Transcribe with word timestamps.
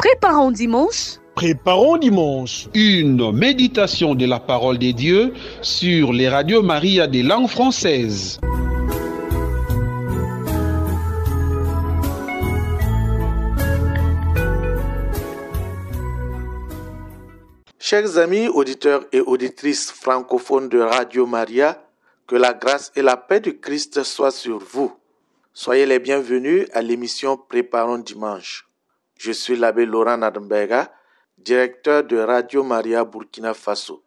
Préparons 0.00 0.50
dimanche. 0.50 1.18
Préparons 1.34 1.98
dimanche. 1.98 2.68
Une 2.72 3.32
méditation 3.32 4.14
de 4.14 4.24
la 4.24 4.40
parole 4.40 4.78
des 4.78 4.94
dieux 4.94 5.34
sur 5.60 6.14
les 6.14 6.26
radios 6.26 6.62
Maria 6.62 7.06
des 7.06 7.22
langues 7.22 7.50
françaises. 7.50 8.40
Chers 17.78 18.16
amis 18.16 18.48
auditeurs 18.48 19.04
et 19.12 19.20
auditrices 19.20 19.92
francophones 19.92 20.70
de 20.70 20.80
Radio 20.80 21.26
Maria, 21.26 21.84
que 22.26 22.36
la 22.36 22.54
grâce 22.54 22.90
et 22.96 23.02
la 23.02 23.18
paix 23.18 23.40
du 23.40 23.58
Christ 23.58 24.02
soient 24.02 24.30
sur 24.30 24.60
vous. 24.60 24.94
Soyez 25.52 25.84
les 25.84 25.98
bienvenus 25.98 26.66
à 26.72 26.80
l'émission 26.80 27.36
Préparons 27.36 27.98
dimanche. 27.98 28.69
Je 29.22 29.32
suis 29.32 29.54
l'abbé 29.54 29.84
Laurent 29.84 30.16
Nadembega, 30.16 30.90
directeur 31.36 32.04
de 32.04 32.16
Radio 32.16 32.62
Maria 32.62 33.04
Burkina 33.04 33.52
Faso. 33.52 34.02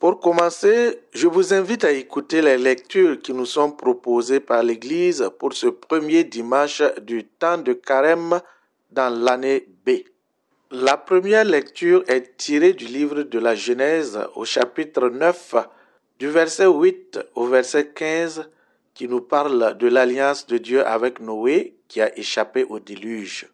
Pour 0.00 0.18
commencer, 0.18 1.02
je 1.12 1.28
vous 1.28 1.54
invite 1.54 1.84
à 1.84 1.92
écouter 1.92 2.42
les 2.42 2.58
lectures 2.58 3.20
qui 3.22 3.32
nous 3.32 3.46
sont 3.46 3.70
proposées 3.70 4.40
par 4.40 4.64
l'Église 4.64 5.30
pour 5.38 5.52
ce 5.52 5.68
premier 5.68 6.24
dimanche 6.24 6.82
du 7.02 7.22
temps 7.22 7.58
de 7.58 7.74
carême 7.74 8.40
dans 8.90 9.08
l'année 9.08 9.68
B. 9.86 9.90
La 10.72 10.96
première 10.96 11.44
lecture 11.44 12.02
est 12.08 12.36
tirée 12.36 12.72
du 12.72 12.86
livre 12.86 13.22
de 13.22 13.38
la 13.38 13.54
Genèse 13.54 14.18
au 14.34 14.44
chapitre 14.44 15.08
9, 15.10 15.54
du 16.18 16.26
verset 16.28 16.66
8 16.66 17.20
au 17.36 17.46
verset 17.46 17.92
15, 17.94 18.50
qui 18.94 19.06
nous 19.06 19.20
parle 19.20 19.78
de 19.78 19.86
l'alliance 19.86 20.44
de 20.48 20.58
Dieu 20.58 20.84
avec 20.84 21.20
Noé 21.20 21.76
qui 21.86 22.00
a 22.00 22.18
échappé 22.18 22.64
au 22.64 22.80
déluge. 22.80 23.48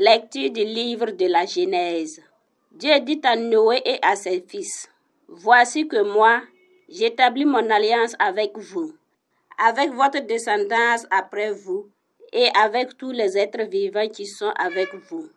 Lecture 0.00 0.52
du 0.52 0.62
livre 0.64 1.10
de 1.10 1.26
la 1.26 1.44
Genèse. 1.44 2.22
Dieu 2.70 3.00
dit 3.00 3.20
à 3.24 3.34
Noé 3.34 3.82
et 3.84 3.98
à 4.00 4.14
ses 4.14 4.40
fils, 4.46 4.88
Voici 5.26 5.88
que 5.88 6.00
moi, 6.00 6.40
j'établis 6.88 7.44
mon 7.44 7.68
alliance 7.68 8.14
avec 8.20 8.56
vous, 8.56 8.94
avec 9.58 9.90
votre 9.90 10.20
descendance 10.20 11.04
après 11.10 11.50
vous, 11.50 11.88
et 12.32 12.46
avec 12.54 12.96
tous 12.96 13.10
les 13.10 13.36
êtres 13.36 13.64
vivants 13.64 14.06
qui 14.06 14.26
sont 14.26 14.52
avec 14.56 14.94
vous, 15.10 15.30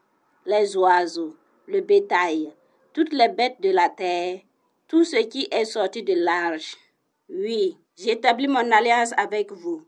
les 0.45 0.77
oiseaux, 0.77 1.35
le 1.65 1.81
bétail, 1.81 2.53
toutes 2.93 3.13
les 3.13 3.29
bêtes 3.29 3.59
de 3.61 3.71
la 3.71 3.89
terre, 3.89 4.41
tout 4.87 5.03
ce 5.03 5.23
qui 5.23 5.47
est 5.49 5.65
sorti 5.65 6.03
de 6.03 6.13
l'arche. 6.13 6.77
Oui, 7.29 7.79
j'établis 7.97 8.47
mon 8.47 8.71
alliance 8.71 9.13
avec 9.17 9.51
vous. 9.53 9.81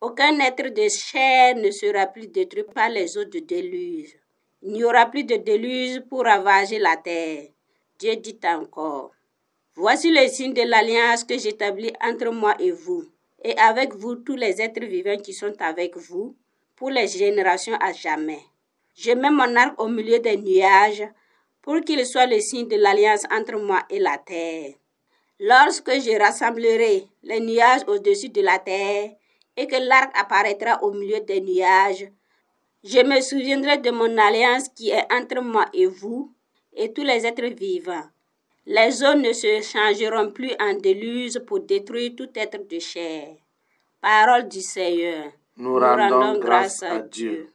Aucun 0.00 0.38
être 0.38 0.68
de 0.68 0.88
chair 0.88 1.56
ne 1.56 1.72
sera 1.72 2.06
plus 2.06 2.28
détruit 2.28 2.62
par 2.62 2.88
les 2.88 3.18
eaux 3.18 3.24
de 3.24 3.40
déluge. 3.40 4.16
Il 4.62 4.72
n'y 4.72 4.84
aura 4.84 5.06
plus 5.06 5.24
de 5.24 5.34
déluge 5.34 6.00
pour 6.08 6.22
ravager 6.22 6.78
la 6.78 6.96
terre. 6.96 7.48
Dieu 7.98 8.14
dit 8.14 8.38
encore. 8.44 9.10
Voici 9.74 10.10
le 10.12 10.28
signe 10.28 10.54
de 10.54 10.62
l'alliance 10.62 11.24
que 11.24 11.36
j'établis 11.36 11.92
entre 12.00 12.30
moi 12.30 12.54
et 12.60 12.70
vous, 12.70 13.06
et 13.42 13.56
avec 13.58 13.94
vous 13.94 14.14
tous 14.14 14.36
les 14.36 14.60
êtres 14.62 14.84
vivants 14.84 15.16
qui 15.16 15.32
sont 15.32 15.54
avec 15.60 15.96
vous, 15.96 16.36
pour 16.76 16.90
les 16.90 17.08
générations 17.08 17.76
à 17.80 17.92
jamais. 17.92 18.42
Je 18.94 19.10
mets 19.12 19.30
mon 19.30 19.56
arc 19.56 19.80
au 19.80 19.88
milieu 19.88 20.20
des 20.20 20.36
nuages, 20.36 21.08
pour 21.60 21.80
qu'il 21.80 22.06
soit 22.06 22.26
le 22.26 22.38
signe 22.38 22.68
de 22.68 22.76
l'alliance 22.76 23.24
entre 23.32 23.56
moi 23.58 23.82
et 23.90 23.98
la 23.98 24.18
terre. 24.18 24.74
Lorsque 25.40 25.90
je 25.90 26.18
rassemblerai 26.18 27.06
les 27.24 27.40
nuages 27.40 27.82
au-dessus 27.88 28.28
de 28.28 28.42
la 28.42 28.58
terre, 28.58 29.10
et 29.58 29.66
que 29.66 29.76
l'arc 29.76 30.10
apparaîtra 30.16 30.82
au 30.84 30.92
milieu 30.92 31.20
des 31.20 31.40
nuages, 31.40 32.06
je 32.84 33.00
me 33.00 33.20
souviendrai 33.20 33.78
de 33.78 33.90
mon 33.90 34.16
alliance 34.16 34.68
qui 34.68 34.90
est 34.90 35.06
entre 35.12 35.42
moi 35.42 35.66
et 35.74 35.86
vous, 35.86 36.32
et 36.72 36.92
tous 36.92 37.02
les 37.02 37.26
êtres 37.26 37.52
vivants. 37.52 38.08
Les 38.66 39.02
eaux 39.02 39.16
ne 39.16 39.32
se 39.32 39.60
changeront 39.62 40.30
plus 40.30 40.52
en 40.60 40.74
déluge 40.74 41.40
pour 41.40 41.60
détruire 41.60 42.12
tout 42.16 42.28
être 42.36 42.68
de 42.68 42.78
chair. 42.78 43.34
Parole 44.00 44.46
du 44.46 44.60
Seigneur. 44.60 45.32
Nous, 45.56 45.76
rendons, 45.76 46.38
grâce 46.38 46.84
à 46.84 47.00
Dieu. 47.00 47.48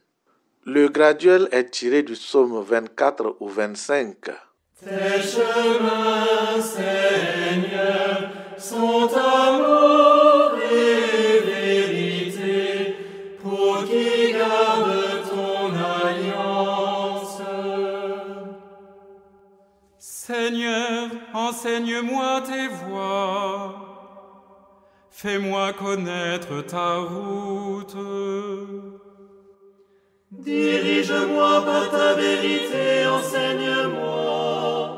Le 0.66 0.88
graduel 0.88 1.48
est 1.52 1.70
tiré 1.70 2.02
du 2.02 2.12
psaume 2.12 2.60
24 2.62 3.36
ou 3.40 3.48
25. 3.48 4.16
Tes 4.24 5.22
chemins, 5.22 6.60
Seigneur, 6.60 8.30
sont 8.58 9.08
amour 9.14 10.33
Seigneur, 20.26 21.10
enseigne-moi 21.34 22.40
tes 22.46 22.68
voies. 22.68 23.74
Fais-moi 25.10 25.74
connaître 25.74 26.62
ta 26.62 26.96
route. 27.00 27.94
Dirige-moi 30.30 31.62
par 31.66 31.90
ta 31.90 32.14
vérité, 32.14 33.06
enseigne-moi, 33.06 34.96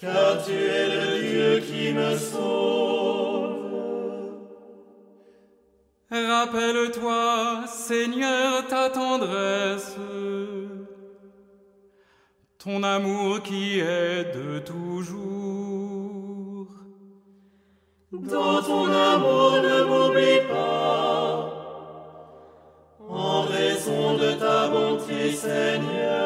car 0.00 0.44
tu 0.44 0.52
es 0.52 0.88
le 0.96 1.06
Dieu 1.22 1.60
qui 1.60 1.92
me 1.92 2.16
sauve. 2.16 3.54
Rappelle-toi, 6.10 7.68
Seigneur, 7.68 8.66
ta 8.66 8.90
tendresse, 8.90 9.96
ton 12.64 12.82
amour 12.82 13.42
qui 13.42 13.78
est 13.80 14.34
de 14.34 14.58
toujours. 14.60 15.20
Dans 18.10 18.62
ton 18.62 18.86
amour, 18.86 19.58
ne 19.62 19.84
m'oublie 19.84 20.40
pas, 20.48 21.52
en 23.06 23.42
raison 23.42 24.14
de 24.16 24.32
ta 24.32 24.68
bonté, 24.68 25.32
Seigneur. 25.32 26.23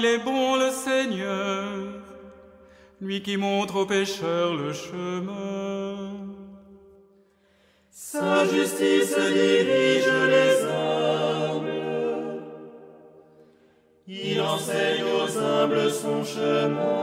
Il 0.00 0.06
est 0.06 0.18
bon 0.18 0.56
le 0.56 0.70
Seigneur, 0.70 1.66
lui 3.02 3.20
qui 3.22 3.36
montre 3.36 3.76
aux 3.80 3.86
pécheurs 3.86 4.54
le 4.54 4.72
chemin. 4.72 6.08
Sa 7.90 8.46
justice 8.46 9.14
dirige 9.14 10.12
les 10.34 10.64
humbles. 10.64 11.82
Il 14.06 14.40
enseigne 14.40 15.04
aux 15.04 15.38
humbles 15.38 15.90
son 15.90 16.24
chemin. 16.24 17.00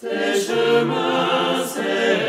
Tes 0.00 0.34
chemins, 0.46 1.64
Seigneur, 1.64 2.23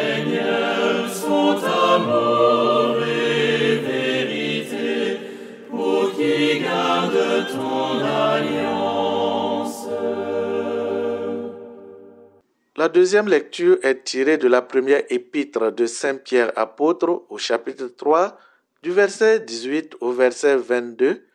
deuxième 12.96 13.28
lecture 13.28 13.78
est 13.84 14.06
tirée 14.06 14.38
de 14.38 14.48
la 14.48 14.62
première 14.62 15.04
épître 15.10 15.70
de 15.70 15.86
Saint 15.86 16.16
Pierre 16.16 16.54
apôtre 16.56 17.26
au 17.28 17.38
chapitre 17.38 17.88
3 17.88 18.40
du 18.84 18.92
verset 18.92 19.42
18 19.42 19.98
au 20.00 20.14
verset 20.14 20.56
22 20.56 21.26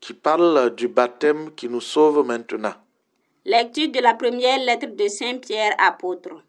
qui 0.00 0.14
parle 0.14 0.74
du 0.74 0.88
baptême 0.88 1.54
qui 1.54 1.68
nous 1.68 1.82
sauve 1.82 2.26
maintenant. 2.26 2.72
Lecture 3.44 3.90
de 3.90 4.00
la 4.00 4.14
première 4.14 4.64
lettre 4.64 4.96
de 4.96 5.08
Saint 5.08 5.36
Pierre 5.36 5.74
apôtre. 5.76 6.42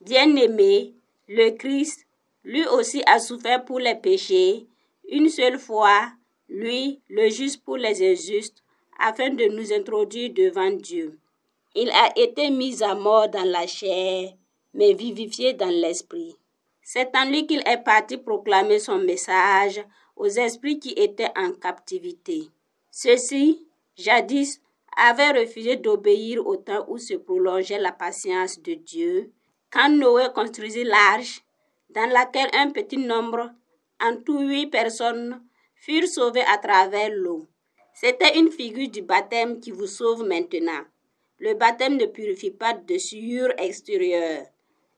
Bien-aimé, 0.00 0.94
le 1.28 1.50
Christ, 1.50 2.06
lui 2.42 2.66
aussi 2.68 3.02
a 3.06 3.18
souffert 3.18 3.66
pour 3.66 3.80
les 3.80 3.96
péchés, 3.96 4.66
une 5.10 5.28
seule 5.28 5.58
fois, 5.58 6.10
lui, 6.48 7.02
le 7.10 7.28
juste 7.28 7.62
pour 7.62 7.76
les 7.76 8.00
injustes, 8.02 8.62
afin 8.98 9.28
de 9.28 9.44
nous 9.44 9.74
introduire 9.74 10.32
devant 10.32 10.70
Dieu. 10.70 11.18
Il 11.78 11.90
a 11.90 12.10
été 12.16 12.48
mis 12.48 12.82
à 12.82 12.94
mort 12.94 13.28
dans 13.28 13.44
la 13.44 13.66
chair, 13.66 14.32
mais 14.72 14.94
vivifié 14.94 15.52
dans 15.52 15.68
l'esprit. 15.68 16.34
C'est 16.80 17.14
en 17.14 17.28
lui 17.28 17.46
qu'il 17.46 17.62
est 17.66 17.84
parti 17.84 18.16
proclamer 18.16 18.78
son 18.78 18.96
message 18.96 19.84
aux 20.16 20.24
esprits 20.24 20.78
qui 20.78 20.92
étaient 20.92 21.32
en 21.36 21.52
captivité. 21.52 22.48
Ceux-ci, 22.90 23.66
jadis, 23.94 24.62
avaient 24.96 25.38
refusé 25.38 25.76
d'obéir 25.76 26.46
au 26.46 26.56
temps 26.56 26.86
où 26.88 26.96
se 26.96 27.12
prolongeait 27.12 27.78
la 27.78 27.92
patience 27.92 28.58
de 28.62 28.72
Dieu, 28.72 29.30
quand 29.70 29.90
Noé 29.90 30.28
construisit 30.34 30.84
l'arche, 30.84 31.42
dans 31.90 32.08
laquelle 32.10 32.48
un 32.54 32.70
petit 32.70 32.96
nombre, 32.96 33.50
en 34.02 34.16
tout 34.16 34.40
huit 34.40 34.68
personnes, 34.68 35.42
furent 35.74 36.08
sauvés 36.08 36.44
à 36.50 36.56
travers 36.56 37.10
l'eau. 37.12 37.44
C'était 37.92 38.38
une 38.38 38.50
figure 38.50 38.88
du 38.88 39.02
baptême 39.02 39.60
qui 39.60 39.72
vous 39.72 39.86
sauve 39.86 40.24
maintenant. 40.26 40.84
Le 41.38 41.54
baptême 41.54 41.96
ne 41.96 42.06
purifie 42.06 42.50
pas 42.50 42.72
de 42.72 42.98
souillure 42.98 43.52
extérieure, 43.58 44.46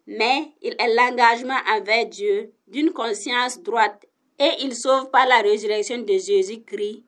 mais 0.06 0.52
il 0.62 0.74
est 0.78 0.94
l'engagement 0.94 1.58
envers 1.68 2.06
Dieu 2.06 2.52
d'une 2.68 2.92
conscience 2.92 3.60
droite 3.62 4.06
et 4.38 4.50
il 4.60 4.74
sauve 4.74 5.10
par 5.10 5.26
la 5.26 5.38
résurrection 5.40 5.98
de 5.98 6.12
Jésus-Christ, 6.12 7.02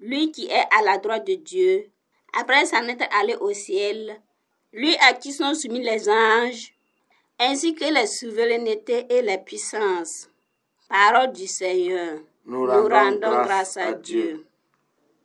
lui 0.00 0.30
qui 0.30 0.46
est 0.46 0.66
à 0.78 0.82
la 0.84 0.98
droite 0.98 1.26
de 1.26 1.34
Dieu, 1.36 1.90
après 2.38 2.66
s'en 2.66 2.86
être 2.88 3.06
allé 3.18 3.34
au 3.36 3.52
ciel, 3.52 4.20
lui 4.72 4.94
à 5.08 5.14
qui 5.14 5.32
sont 5.32 5.54
soumis 5.54 5.82
les 5.82 6.08
anges, 6.08 6.74
ainsi 7.38 7.74
que 7.74 7.84
les 7.84 8.06
souverainetés 8.06 9.06
et 9.08 9.22
les 9.22 9.38
puissances. 9.38 10.28
Parole 10.88 11.32
du 11.32 11.46
Seigneur. 11.46 12.18
Nous 12.44 12.66
Nous 12.66 12.88
rendons, 12.88 13.42
grâce, 13.42 13.76
à 13.76 13.88
à 13.88 13.92
Dieu. 13.92 14.22
Dieu. 14.22 14.46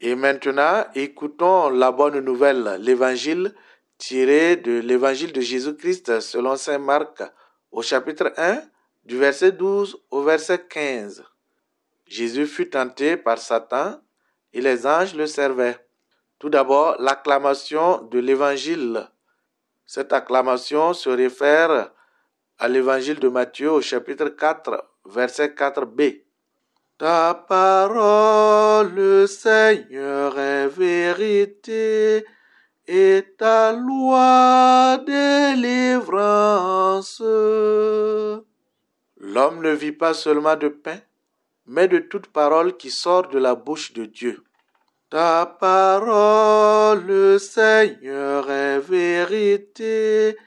Et 0.04 0.16
maintenant, 0.16 0.84
écoutons 0.96 1.70
la 1.70 1.92
bonne 1.92 2.22
nouvelle, 2.22 2.78
l'évangile 2.80 3.54
tiré 4.00 4.56
de 4.56 4.80
l'évangile 4.80 5.32
de 5.32 5.42
Jésus-Christ 5.42 6.22
selon 6.22 6.56
Saint 6.56 6.80
Marc 6.80 7.22
au 7.70 7.84
chapitre 7.84 8.34
1 8.36 8.64
du 9.06 9.20
verset 9.20 9.52
12 9.52 10.02
au 10.10 10.24
verset 10.24 10.66
15. 10.68 11.24
Jésus 12.08 12.48
fut 12.48 12.72
tenté 12.72 13.16
par 13.16 13.38
Satan 13.38 14.02
et 14.54 14.62
les 14.62 14.88
anges 14.88 15.14
le 15.14 15.28
servaient. 15.28 15.78
Tout 16.40 16.50
d'abord, 16.50 16.96
l'acclamation 17.00 18.02
de 18.02 18.18
l'évangile. 18.18 19.08
Cette 19.86 20.14
acclamation 20.14 20.96
se 20.96 21.12
réfère 21.12 21.92
à 22.58 22.68
l'évangile 22.68 23.20
de 23.20 23.30
Matthieu 23.30 23.72
au 23.72 23.82
chapitre 23.82 24.30
4, 24.30 24.84
verset 25.06 25.50
4b. 25.50 26.24
Ta 27.02 27.34
parole, 27.34 29.28
Seigneur, 29.28 30.38
est 30.38 30.68
vérité, 30.68 32.24
et 32.88 33.26
ta 33.40 33.74
loi 33.74 35.00
délivrance. 35.08 37.20
L'homme 39.18 39.64
ne 39.64 39.72
vit 39.72 39.94
pas 39.94 40.14
seulement 40.14 40.56
de 40.56 40.68
pain, 40.68 41.00
mais 41.66 41.88
de 41.88 41.98
toute 41.98 42.28
parole 42.28 42.78
qui 42.78 42.92
sort 42.92 43.30
de 43.30 43.40
la 43.40 43.56
bouche 43.56 43.94
de 43.94 44.06
Dieu. 44.06 44.44
Ta 45.10 45.48
parole, 45.48 47.40
Seigneur, 47.40 48.48
est 48.52 48.78
vérité, 48.78 50.38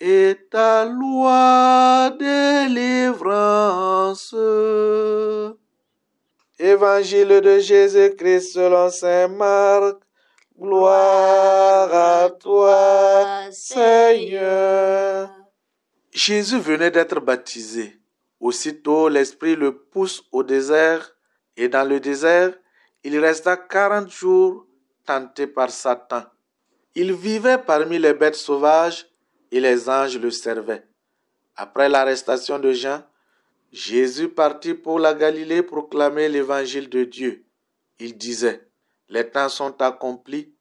et 0.00 0.36
ta 0.50 0.84
loi 0.84 2.10
délivrance. 2.18 4.34
Évangile 6.62 7.40
de 7.40 7.58
Jésus-Christ 7.58 8.52
selon 8.52 8.88
Saint 8.88 9.26
Marc. 9.26 9.96
Gloire 10.56 11.92
à 11.92 12.30
toi, 12.30 13.50
Seigneur. 13.50 15.28
Jésus 16.12 16.60
venait 16.60 16.92
d'être 16.92 17.18
baptisé. 17.18 17.98
Aussitôt, 18.38 19.08
l'Esprit 19.08 19.56
le 19.56 19.76
pousse 19.76 20.22
au 20.30 20.44
désert, 20.44 21.16
et 21.56 21.68
dans 21.68 21.82
le 21.82 21.98
désert, 21.98 22.52
il 23.02 23.18
resta 23.18 23.56
quarante 23.56 24.12
jours 24.12 24.64
tenté 25.04 25.48
par 25.48 25.70
Satan. 25.70 26.22
Il 26.94 27.12
vivait 27.12 27.58
parmi 27.58 27.98
les 27.98 28.14
bêtes 28.14 28.36
sauvages, 28.36 29.08
et 29.50 29.58
les 29.58 29.88
anges 29.88 30.16
le 30.16 30.30
servaient. 30.30 30.86
Après 31.56 31.88
l'arrestation 31.88 32.60
de 32.60 32.70
Jean, 32.70 33.02
Jésus 33.72 34.28
partit 34.28 34.74
pour 34.74 34.98
la 34.98 35.14
Galilée 35.14 35.62
proclamer 35.62 36.28
l'évangile 36.28 36.90
de 36.90 37.04
Dieu. 37.04 37.46
Il 37.98 38.18
disait, 38.18 38.68
Les 39.08 39.30
temps 39.30 39.48
sont 39.48 39.80
accomplis, 39.80 40.54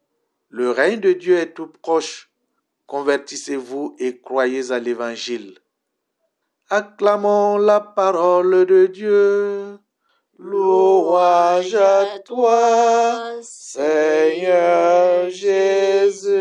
le 0.48 0.72
règne 0.72 1.02
de 1.02 1.12
Dieu 1.12 1.36
est 1.38 1.54
tout 1.54 1.68
proche, 1.68 2.32
convertissez-vous 2.88 3.96
et 4.00 4.20
croyez 4.20 4.72
à 4.72 4.80
l'évangile. 4.80 5.60
Acclamons 6.70 7.58
la 7.58 7.82
parole 7.82 8.66
de 8.66 8.86
Dieu. 8.86 9.78
Louange 10.38 11.76
à 11.76 12.20
toi, 12.26 13.42
Seigneur 13.42 15.30
Jésus. 15.30 16.32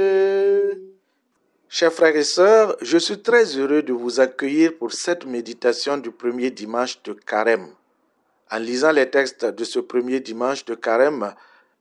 Chers 1.73 1.93
frères 1.93 2.17
et 2.17 2.25
sœurs, 2.25 2.77
je 2.81 2.99
suis 2.99 3.23
très 3.23 3.57
heureux 3.57 3.85
de 3.85 3.93
vous 3.93 4.19
accueillir 4.19 4.77
pour 4.77 4.93
cette 4.93 5.25
méditation 5.25 5.99
du 5.99 6.11
premier 6.11 6.51
dimanche 6.51 7.01
de 7.05 7.13
Carême. 7.13 7.69
En 8.51 8.59
lisant 8.59 8.91
les 8.91 9.09
textes 9.09 9.45
de 9.45 9.63
ce 9.63 9.79
premier 9.79 10.19
dimanche 10.19 10.65
de 10.65 10.75
Carême, 10.75 11.33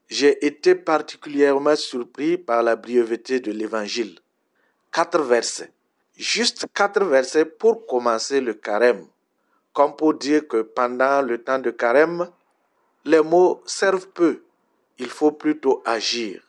j'ai 0.08 0.46
été 0.46 0.76
particulièrement 0.76 1.76
surpris 1.76 2.38
par 2.38 2.62
la 2.62 2.76
brièveté 2.76 3.40
de 3.40 3.52
l'Évangile. 3.52 4.20
Quatre 4.92 5.24
versets. 5.24 5.72
Juste 6.16 6.68
quatre 6.72 7.04
versets 7.04 7.46
pour 7.46 7.88
commencer 7.88 8.42
le 8.42 8.54
Carême. 8.54 9.08
Comme 9.74 9.96
pour 9.96 10.14
dire 10.14 10.48
que 10.48 10.62
pendant 10.62 11.24
le 11.24 11.40
temps 11.40 11.58
de 11.58 11.72
Carême, 11.72 12.30
les 13.06 13.24
mots 13.24 13.64
servent 13.66 14.10
peu. 14.10 14.44
Il 15.00 15.10
faut 15.10 15.32
plutôt 15.32 15.82
agir. 15.84 16.44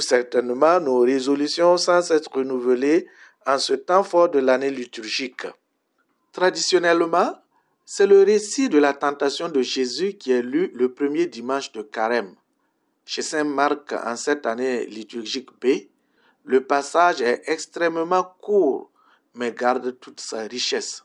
Certainement 0.00 0.80
nos 0.80 1.00
résolutions 1.00 1.76
sans 1.76 2.10
être 2.10 2.32
renouvelées 2.32 3.06
en 3.46 3.58
ce 3.58 3.74
temps 3.74 4.04
fort 4.04 4.30
de 4.30 4.38
l'année 4.38 4.70
liturgique. 4.70 5.46
Traditionnellement, 6.32 7.34
c'est 7.84 8.06
le 8.06 8.22
récit 8.22 8.68
de 8.68 8.78
la 8.78 8.94
tentation 8.94 9.48
de 9.48 9.60
Jésus 9.60 10.14
qui 10.14 10.32
est 10.32 10.42
lu 10.42 10.70
le 10.74 10.92
premier 10.92 11.26
dimanche 11.26 11.72
de 11.72 11.82
Carême. 11.82 12.34
Chez 13.04 13.22
Saint 13.22 13.44
Marc, 13.44 13.92
en 13.92 14.16
cette 14.16 14.46
année 14.46 14.86
liturgique 14.86 15.50
B, 15.60 15.88
le 16.44 16.64
passage 16.64 17.20
est 17.20 17.42
extrêmement 17.46 18.24
court, 18.40 18.90
mais 19.34 19.52
garde 19.52 19.98
toute 20.00 20.20
sa 20.20 20.42
richesse. 20.42 21.04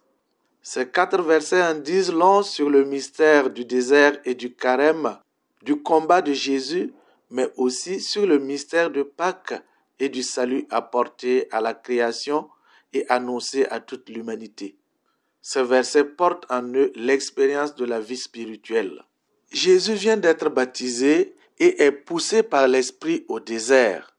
Ces 0.61 0.87
quatre 0.89 1.21
versets 1.21 1.63
en 1.63 1.75
disent 1.75 2.11
long 2.11 2.43
sur 2.43 2.69
le 2.69 2.83
mystère 2.83 3.49
du 3.49 3.65
désert 3.65 4.19
et 4.25 4.35
du 4.35 4.53
carême, 4.53 5.17
du 5.63 5.81
combat 5.81 6.21
de 6.21 6.33
Jésus, 6.33 6.93
mais 7.29 7.49
aussi 7.57 7.99
sur 7.99 8.25
le 8.25 8.39
mystère 8.39 8.89
de 8.89 9.03
Pâques 9.03 9.61
et 9.99 10.09
du 10.09 10.23
salut 10.23 10.65
apporté 10.69 11.47
à 11.51 11.61
la 11.61 11.73
création 11.73 12.49
et 12.93 13.05
annoncé 13.09 13.65
à 13.65 13.79
toute 13.79 14.09
l'humanité. 14.09 14.75
Ces 15.41 15.63
versets 15.63 16.03
portent 16.03 16.45
en 16.49 16.63
eux 16.73 16.91
l'expérience 16.95 17.75
de 17.75 17.85
la 17.85 17.99
vie 17.99 18.17
spirituelle. 18.17 19.03
Jésus 19.51 19.93
vient 19.93 20.17
d'être 20.17 20.49
baptisé 20.49 21.35
et 21.59 21.83
est 21.83 21.91
poussé 21.91 22.43
par 22.43 22.67
l'Esprit 22.67 23.25
au 23.27 23.39
désert. 23.39 24.13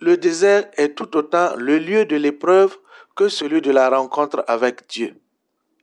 Le 0.00 0.16
désert 0.16 0.70
est 0.76 0.94
tout 0.94 1.16
autant 1.16 1.54
le 1.56 1.78
lieu 1.78 2.04
de 2.04 2.16
l'épreuve 2.16 2.76
que 3.14 3.28
celui 3.28 3.60
de 3.60 3.70
la 3.70 3.88
rencontre 3.88 4.44
avec 4.48 4.88
Dieu. 4.88 5.14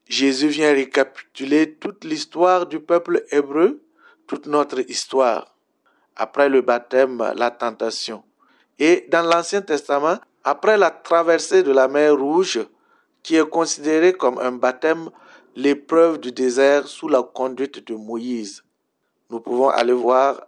Jésus 0.08 0.50
vient 0.50 0.74
récapituler 0.74 1.76
toute 1.76 2.04
l'histoire 2.04 2.66
du 2.66 2.80
peuple 2.80 3.24
hébreu, 3.32 3.82
toute 4.28 4.48
notre 4.48 4.80
histoire. 4.90 5.51
Après 6.16 6.50
le 6.50 6.62
baptême, 6.62 7.32
la 7.36 7.52
tentation. 7.52 8.24
Et 8.80 9.08
dans 9.10 9.22
l'Ancien 9.22 9.62
Testament, 9.62 10.18
après 10.44 10.78
la 10.78 10.92
traversée 10.92 11.64
de 11.64 11.72
la 11.72 11.88
mer 11.88 12.16
Rouge, 12.16 12.60
qui 13.24 13.36
est 13.36 13.50
considérée 13.50 14.14
comme 14.14 14.40
un 14.40 14.52
baptême, 14.52 15.10
l'épreuve 15.56 16.20
du 16.20 16.32
désert 16.32 16.88
sous 16.88 17.08
la 17.08 17.22
conduite 17.22 17.86
de 17.88 17.96
Moïse. 17.96 18.64
Nous 19.30 19.40
pouvons 19.40 19.70
aller 19.70 19.94
voir 19.94 20.42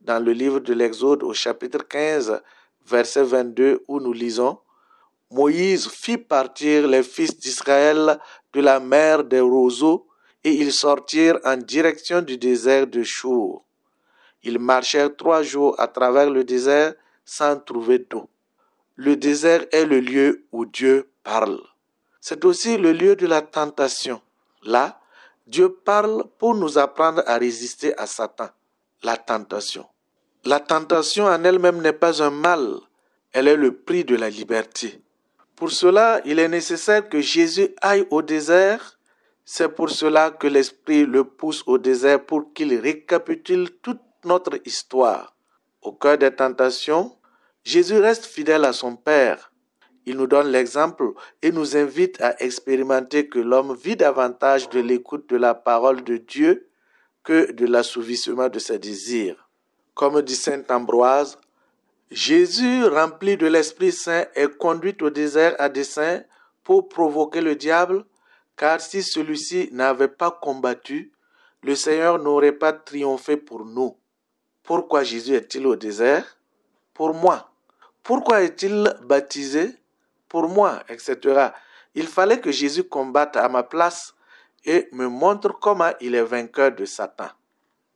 dans 0.00 0.22
le 0.22 0.32
livre 0.32 0.60
de 0.60 0.72
l'Exode 0.72 1.22
au 1.22 1.32
chapitre 1.32 1.86
15, 1.86 2.40
verset 2.86 3.24
22, 3.24 3.84
où 3.88 4.00
nous 4.00 4.12
lisons 4.12 4.58
Moïse 5.30 5.88
fit 5.88 6.18
partir 6.18 6.88
les 6.88 7.02
fils 7.02 7.38
d'Israël 7.38 8.18
de 8.52 8.60
la 8.60 8.80
mer 8.80 9.22
des 9.24 9.40
roseaux 9.40 10.08
et 10.42 10.52
ils 10.52 10.72
sortirent 10.72 11.38
en 11.44 11.56
direction 11.56 12.20
du 12.20 12.36
désert 12.36 12.86
de 12.86 13.02
Chour. 13.02 13.64
Ils 14.42 14.58
marchèrent 14.58 15.14
trois 15.16 15.42
jours 15.42 15.78
à 15.78 15.86
travers 15.88 16.30
le 16.30 16.44
désert 16.44 16.94
sans 17.24 17.58
trouver 17.58 17.98
d'eau. 17.98 18.28
Le 18.96 19.16
désert 19.16 19.64
est 19.72 19.86
le 19.86 20.00
lieu 20.00 20.44
où 20.52 20.66
Dieu 20.66 21.10
parle. 21.22 21.60
C'est 22.20 22.44
aussi 22.44 22.76
le 22.76 22.92
lieu 22.92 23.16
de 23.16 23.26
la 23.26 23.42
tentation. 23.42 24.20
Là, 24.64 25.00
Dieu 25.46 25.72
parle 25.72 26.24
pour 26.38 26.54
nous 26.54 26.78
apprendre 26.78 27.22
à 27.26 27.38
résister 27.38 27.98
à 27.98 28.06
Satan. 28.06 28.48
La 29.02 29.16
tentation. 29.16 29.86
La 30.44 30.60
tentation 30.60 31.24
en 31.26 31.44
elle-même 31.44 31.80
n'est 31.82 31.92
pas 31.92 32.22
un 32.22 32.30
mal, 32.30 32.76
elle 33.32 33.48
est 33.48 33.56
le 33.56 33.74
prix 33.74 34.04
de 34.04 34.16
la 34.16 34.30
liberté. 34.30 35.00
Pour 35.54 35.70
cela, 35.70 36.20
il 36.24 36.38
est 36.38 36.48
nécessaire 36.48 37.08
que 37.08 37.20
Jésus 37.20 37.68
aille 37.82 38.06
au 38.10 38.22
désert. 38.22 38.98
C'est 39.44 39.68
pour 39.68 39.90
cela 39.90 40.30
que 40.30 40.46
l'Esprit 40.46 41.04
le 41.04 41.24
pousse 41.24 41.62
au 41.66 41.76
désert 41.76 42.24
pour 42.24 42.52
qu'il 42.54 42.74
récapitule 42.74 43.70
toute 43.82 44.00
notre 44.24 44.58
histoire. 44.64 45.34
Au 45.82 45.92
cœur 45.92 46.18
des 46.18 46.34
tentations, 46.34 47.16
Jésus 47.64 47.98
reste 47.98 48.26
fidèle 48.26 48.64
à 48.64 48.72
son 48.72 48.96
Père. 48.96 49.52
Il 50.06 50.16
nous 50.16 50.26
donne 50.26 50.48
l'exemple 50.48 51.12
et 51.42 51.52
nous 51.52 51.76
invite 51.76 52.20
à 52.20 52.42
expérimenter 52.42 53.28
que 53.28 53.38
l'homme 53.38 53.74
vit 53.74 53.96
davantage 53.96 54.68
de 54.70 54.80
l'écoute 54.80 55.28
de 55.28 55.36
la 55.36 55.54
parole 55.54 56.02
de 56.04 56.16
Dieu 56.16 56.68
que 57.22 57.52
de 57.52 57.66
l'assouvissement 57.66 58.48
de 58.48 58.58
ses 58.58 58.78
désirs. 58.78 59.48
Comme 59.94 60.22
dit 60.22 60.36
saint 60.36 60.62
Ambroise, 60.70 61.38
Jésus, 62.10 62.84
rempli 62.86 63.36
de 63.36 63.46
l'Esprit 63.46 63.92
Saint, 63.92 64.24
est 64.34 64.56
conduit 64.56 64.96
au 65.00 65.10
désert 65.10 65.54
à 65.58 65.68
dessein 65.68 66.24
pour 66.64 66.88
provoquer 66.88 67.40
le 67.40 67.54
diable, 67.54 68.04
car 68.56 68.80
si 68.80 69.02
celui-ci 69.02 69.68
n'avait 69.72 70.08
pas 70.08 70.30
combattu, 70.30 71.12
le 71.62 71.74
Seigneur 71.74 72.18
n'aurait 72.18 72.52
pas 72.52 72.72
triomphé 72.72 73.36
pour 73.36 73.64
nous. 73.64 73.96
Pourquoi 74.70 75.02
Jésus 75.02 75.34
est-il 75.34 75.66
au 75.66 75.74
désert? 75.74 76.38
Pour 76.94 77.12
moi. 77.12 77.50
Pourquoi 78.04 78.42
est-il 78.42 78.94
baptisé? 79.02 79.74
Pour 80.28 80.48
moi, 80.48 80.84
etc. 80.88 81.48
Il 81.96 82.06
fallait 82.06 82.38
que 82.38 82.52
Jésus 82.52 82.84
combatte 82.84 83.36
à 83.36 83.48
ma 83.48 83.64
place 83.64 84.14
et 84.64 84.88
me 84.92 85.08
montre 85.08 85.58
comment 85.58 85.90
il 86.00 86.14
est 86.14 86.22
vainqueur 86.22 86.70
de 86.70 86.84
Satan. 86.84 87.30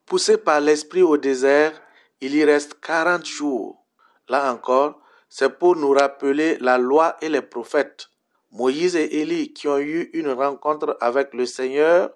Poussé 0.05 0.37
par 0.37 0.61
l'Esprit 0.61 1.03
au 1.03 1.17
désert, 1.17 1.81
il 2.21 2.35
y 2.35 2.45
reste 2.45 2.81
40 2.81 3.25
jours. 3.25 3.81
Là 4.29 4.53
encore, 4.53 5.01
c'est 5.29 5.57
pour 5.57 5.77
nous 5.77 5.93
rappeler 5.93 6.59
la 6.59 6.77
loi 6.77 7.17
et 7.21 7.29
les 7.29 7.43
prophètes. 7.43 8.09
Moïse 8.51 8.97
et 8.97 9.21
Élie 9.21 9.53
qui 9.53 9.69
ont 9.69 9.79
eu 9.79 10.11
une 10.13 10.33
rencontre 10.33 10.97
avec 11.01 11.35
le 11.35 11.47
Seigneur 11.47 12.11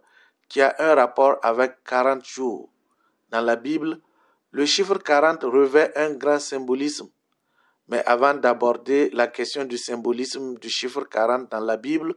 qui 0.48 0.60
a 0.60 0.74
un 0.80 0.96
rapport 0.96 1.38
avec 1.44 1.84
40 1.84 2.26
jours. 2.26 2.72
Dans 3.30 3.42
la 3.42 3.54
Bible, 3.54 4.00
le 4.50 4.64
chiffre 4.64 4.98
40 4.98 5.42
revêt 5.44 5.92
un 5.96 6.14
grand 6.14 6.38
symbolisme. 6.38 7.08
Mais 7.88 8.02
avant 8.06 8.34
d'aborder 8.34 9.10
la 9.10 9.26
question 9.26 9.64
du 9.64 9.76
symbolisme 9.76 10.54
du 10.58 10.70
chiffre 10.70 11.04
40 11.04 11.50
dans 11.50 11.60
la 11.60 11.76
Bible, 11.76 12.14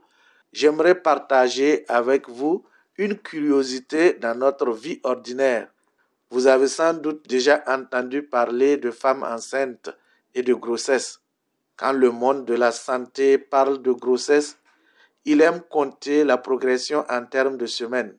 j'aimerais 0.53 0.95
partager 0.95 1.85
avec 1.87 2.29
vous 2.29 2.65
une 2.97 3.17
curiosité 3.17 4.13
dans 4.13 4.37
notre 4.37 4.71
vie 4.71 4.99
ordinaire. 5.03 5.69
Vous 6.29 6.47
avez 6.47 6.67
sans 6.67 6.93
doute 6.93 7.27
déjà 7.27 7.63
entendu 7.67 8.23
parler 8.23 8.77
de 8.77 8.91
femmes 8.91 9.23
enceintes 9.23 9.89
et 10.33 10.43
de 10.43 10.53
grossesse. 10.53 11.19
Quand 11.75 11.93
le 11.93 12.11
monde 12.11 12.45
de 12.45 12.53
la 12.53 12.71
santé 12.71 13.37
parle 13.37 13.81
de 13.81 13.91
grossesse, 13.91 14.57
il 15.25 15.41
aime 15.41 15.61
compter 15.61 16.23
la 16.23 16.37
progression 16.37 17.05
en 17.09 17.25
termes 17.25 17.57
de 17.57 17.65
semaines. 17.65 18.15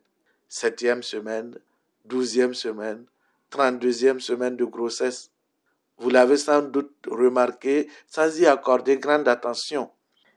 Septième 0.48 1.02
semaine, 1.02 1.58
douzième 2.04 2.54
semaine, 2.54 3.06
trente-deuxième 3.52 4.18
semaine 4.18 4.56
de 4.56 4.64
grossesse. 4.64 5.30
Vous 5.98 6.10
l'avez 6.10 6.38
sans 6.38 6.62
doute 6.62 6.92
remarqué 7.06 7.88
sans 8.08 8.40
y 8.40 8.46
accorder 8.46 8.96
grande 8.96 9.28
attention. 9.28 9.90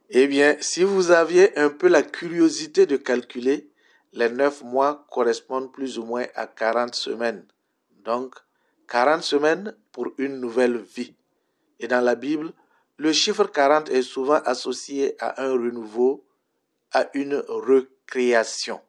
Eh 0.09 0.27
bien, 0.27 0.57
si 0.59 0.83
vous 0.83 1.09
aviez 1.09 1.57
un 1.57 1.69
peu 1.69 1.87
la 1.87 2.03
curiosité 2.03 2.85
de 2.85 2.97
calculer, 2.97 3.69
les 4.13 4.29
neuf 4.29 4.61
mois 4.61 5.07
correspondent 5.09 5.71
plus 5.71 5.97
ou 5.97 6.03
moins 6.03 6.25
à 6.35 6.45
40 6.45 6.93
semaines. 6.93 7.45
Donc, 8.03 8.35
40 8.89 9.23
semaines 9.23 9.75
pour 9.91 10.09
une 10.17 10.39
nouvelle 10.39 10.77
vie. 10.77 11.15
Et 11.79 11.87
dans 11.87 12.01
la 12.01 12.15
Bible, 12.15 12.51
le 12.97 13.11
chiffre 13.13 13.45
40 13.45 13.89
est 13.89 14.03
souvent 14.03 14.41
associé 14.45 15.15
à 15.19 15.41
un 15.43 15.53
renouveau, 15.53 16.23
à 16.91 17.07
une 17.13 17.43
recréation. 17.47 18.79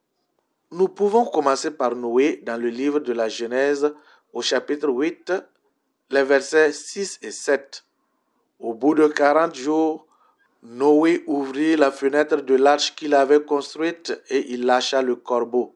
Nous 0.73 0.89
pouvons 0.89 1.25
commencer 1.25 1.71
par 1.71 1.95
Noé 1.95 2.43
dans 2.45 2.61
le 2.61 2.69
livre 2.69 2.99
de 2.99 3.13
la 3.13 3.29
Genèse 3.29 3.95
au 4.37 4.43
chapitre 4.43 4.91
8, 4.91 5.33
les 6.11 6.23
versets 6.23 6.71
6 6.71 7.21
et 7.23 7.31
7. 7.31 7.87
Au 8.61 8.75
bout 8.75 8.95
de 8.95 9.07
40 9.07 9.55
jours, 9.55 10.07
Noé 10.63 11.25
ouvrit 11.27 11.75
la 11.75 11.91
fenêtre 11.91 12.43
de 12.43 12.55
l'arche 12.55 12.95
qu'il 12.95 13.15
avait 13.15 13.43
construite 13.43 14.13
et 14.29 14.53
il 14.53 14.67
lâcha 14.67 15.01
le 15.01 15.17
corbeau. 15.17 15.75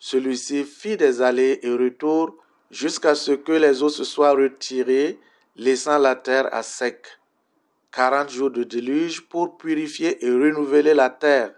Celui-ci 0.00 0.64
fit 0.64 0.96
des 0.96 1.22
allées 1.22 1.60
et 1.62 1.70
retours 1.70 2.34
jusqu'à 2.68 3.14
ce 3.14 3.30
que 3.30 3.52
les 3.52 3.84
eaux 3.84 3.88
se 3.88 4.02
soient 4.02 4.32
retirées, 4.32 5.20
laissant 5.54 5.98
la 5.98 6.16
terre 6.16 6.48
à 6.52 6.64
sec. 6.64 7.06
Quarante 7.92 8.30
jours 8.30 8.50
de 8.50 8.64
déluge 8.64 9.20
pour 9.28 9.56
purifier 9.56 10.26
et 10.26 10.30
renouveler 10.32 10.94
la 10.94 11.10
terre, 11.10 11.54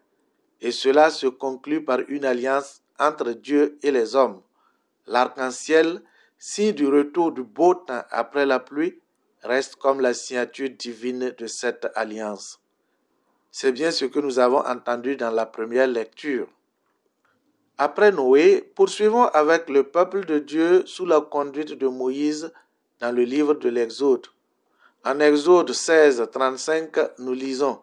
et 0.61 0.71
cela 0.71 1.09
se 1.09 1.29
conclut 1.29 1.83
par 1.83 2.01
une 2.09 2.27
alliance 2.27 2.83
entre 2.99 3.31
Dieu 3.31 3.79
et 3.83 3.91
les 3.91 4.15
hommes. 4.15 4.43
L'arc-en-ciel, 5.07 6.03
signe 6.39 6.73
du 6.73 6.87
retour 6.87 7.33
du 7.33 7.43
beau 7.43 7.75
temps 7.75 8.03
après 8.11 8.47
la 8.47 8.59
pluie, 8.59 9.01
reste 9.43 9.77
comme 9.77 10.01
la 10.01 10.15
signature 10.15 10.71
divine 10.71 11.35
de 11.37 11.47
cette 11.47 11.89
alliance. 11.95 12.61
C'est 13.51 13.73
bien 13.73 13.91
ce 13.91 14.05
que 14.05 14.19
nous 14.19 14.39
avons 14.39 14.65
entendu 14.67 15.17
dans 15.17 15.31
la 15.31 15.47
première 15.47 15.87
lecture. 15.87 16.49
Après 17.79 18.13
Noé, 18.13 18.71
poursuivons 18.75 19.25
avec 19.25 19.69
le 19.69 19.85
peuple 19.85 20.25
de 20.25 20.39
Dieu 20.39 20.85
sous 20.87 21.07
la 21.07 21.21
conduite 21.21 21.73
de 21.73 21.87
Moïse 21.87 22.53
dans 23.01 23.13
le 23.15 23.23
livre 23.23 23.55
de 23.55 23.69
l'Exode. 23.69 24.27
En 25.05 25.21
Exode 25.21 25.73
16, 25.73 26.29
35, 26.33 27.19
nous 27.19 27.33
lisons 27.33 27.79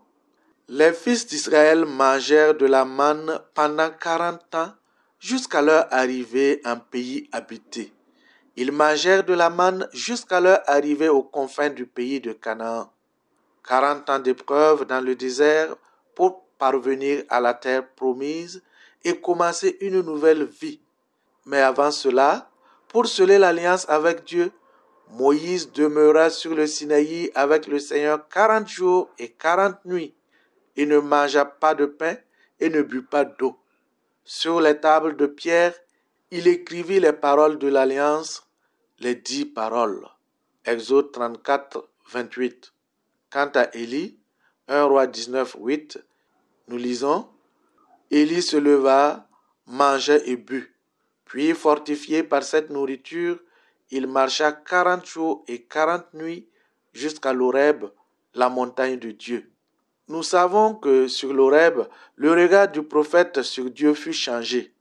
Les 0.68 0.94
fils 0.94 1.26
d'Israël 1.28 1.86
mangèrent 1.86 2.56
de 2.56 2.66
la 2.66 2.86
manne 2.86 3.40
pendant 3.54 3.90
quarante 3.92 4.54
ans 4.56 4.74
jusqu'à 5.20 5.62
leur 5.62 5.88
arrivée 5.94 6.62
en 6.66 6.78
pays 6.78 7.30
habité. 7.32 7.94
Ils 8.56 8.72
mangèrent 8.72 9.24
de 9.24 9.34
la 9.34 9.50
manne 9.50 9.88
jusqu'à 9.94 10.40
leur 10.40 10.62
arrivée 10.68 11.10
aux 11.10 11.24
confins 11.24 11.70
du 11.70 11.86
pays 11.88 12.20
de 12.20 12.34
Canaan. 12.34 12.92
Quarante 13.68 14.10
ans 14.10 14.20
d'épreuve 14.20 14.86
dans 14.86 15.02
le 15.02 15.16
désert 15.16 15.76
pour 16.14 16.44
parvenir 16.60 17.24
à 17.30 17.40
la 17.40 17.54
terre 17.54 17.88
promise 17.96 18.62
et 19.04 19.20
commencer 19.20 19.78
une 19.82 20.02
nouvelle 20.02 20.44
vie. 20.44 20.80
Mais 21.46 21.62
avant 21.62 21.92
cela, 21.92 22.50
pour 22.88 23.08
sceller 23.08 23.40
l'alliance 23.40 23.90
avec 23.90 24.24
Dieu, 24.24 24.52
Moïse 25.10 25.72
demeura 25.72 26.30
sur 26.30 26.56
le 26.56 26.68
Sinaï 26.68 27.32
avec 27.36 27.68
le 27.68 27.80
Seigneur 27.80 28.28
quarante 28.30 28.68
jours 28.68 29.10
et 29.18 29.30
quarante 29.30 29.84
nuits. 29.86 30.14
Il 30.76 30.90
ne 30.90 31.00
mangea 31.00 31.46
pas 31.46 31.76
de 31.76 31.86
pain 31.86 32.16
et 32.60 32.70
ne 32.70 32.82
but 32.82 33.08
pas 33.08 33.26
d'eau. 33.26 33.58
Sur 34.24 34.62
les 34.62 34.80
tables 34.80 35.18
de 35.18 35.26
pierre, 35.26 35.74
il 36.36 36.48
écrivit 36.48 37.00
les 37.00 37.14
paroles 37.14 37.60
de 37.60 37.68
l'alliance, 37.68 38.50
les 38.98 39.14
dix 39.14 39.46
paroles. 39.46 40.04
Exode 40.66 41.12
34, 41.12 41.88
28. 42.12 42.74
Quant 43.32 43.52
à 43.54 43.70
Élie, 43.76 44.18
1 44.68 44.84
roi 44.86 45.06
19, 45.06 45.58
8, 45.60 46.00
nous 46.70 46.78
lisons 46.78 47.28
Élie 48.10 48.42
se 48.42 48.58
leva, 48.58 49.28
mangea 49.68 50.18
et 50.26 50.36
but. 50.36 50.74
Puis, 51.26 51.54
fortifié 51.54 52.24
par 52.24 52.42
cette 52.42 52.72
nourriture, 52.72 53.40
il 53.92 54.08
marcha 54.08 54.54
quarante 54.54 55.06
jours 55.06 55.46
et 55.48 55.62
quarante 55.62 56.12
nuits 56.16 56.50
jusqu'à 56.94 57.32
l'Oreb, 57.32 57.86
la 58.34 58.50
montagne 58.50 58.98
de 58.98 59.12
Dieu. 59.12 59.52
Nous 60.08 60.24
savons 60.24 60.74
que 60.74 61.08
sur 61.08 61.32
l'Oreb, 61.32 61.82
le 62.16 62.32
regard 62.32 62.70
du 62.70 62.82
prophète 62.82 63.44
sur 63.44 63.70
Dieu 63.70 63.94
fut 63.94 64.14
changé. 64.14 64.73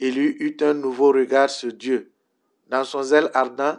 Élie 0.00 0.36
eut 0.40 0.56
un 0.60 0.74
nouveau 0.74 1.12
regard 1.12 1.48
sur 1.48 1.72
Dieu. 1.72 2.10
Dans 2.68 2.82
son 2.82 3.02
zèle 3.04 3.30
ardent, 3.32 3.78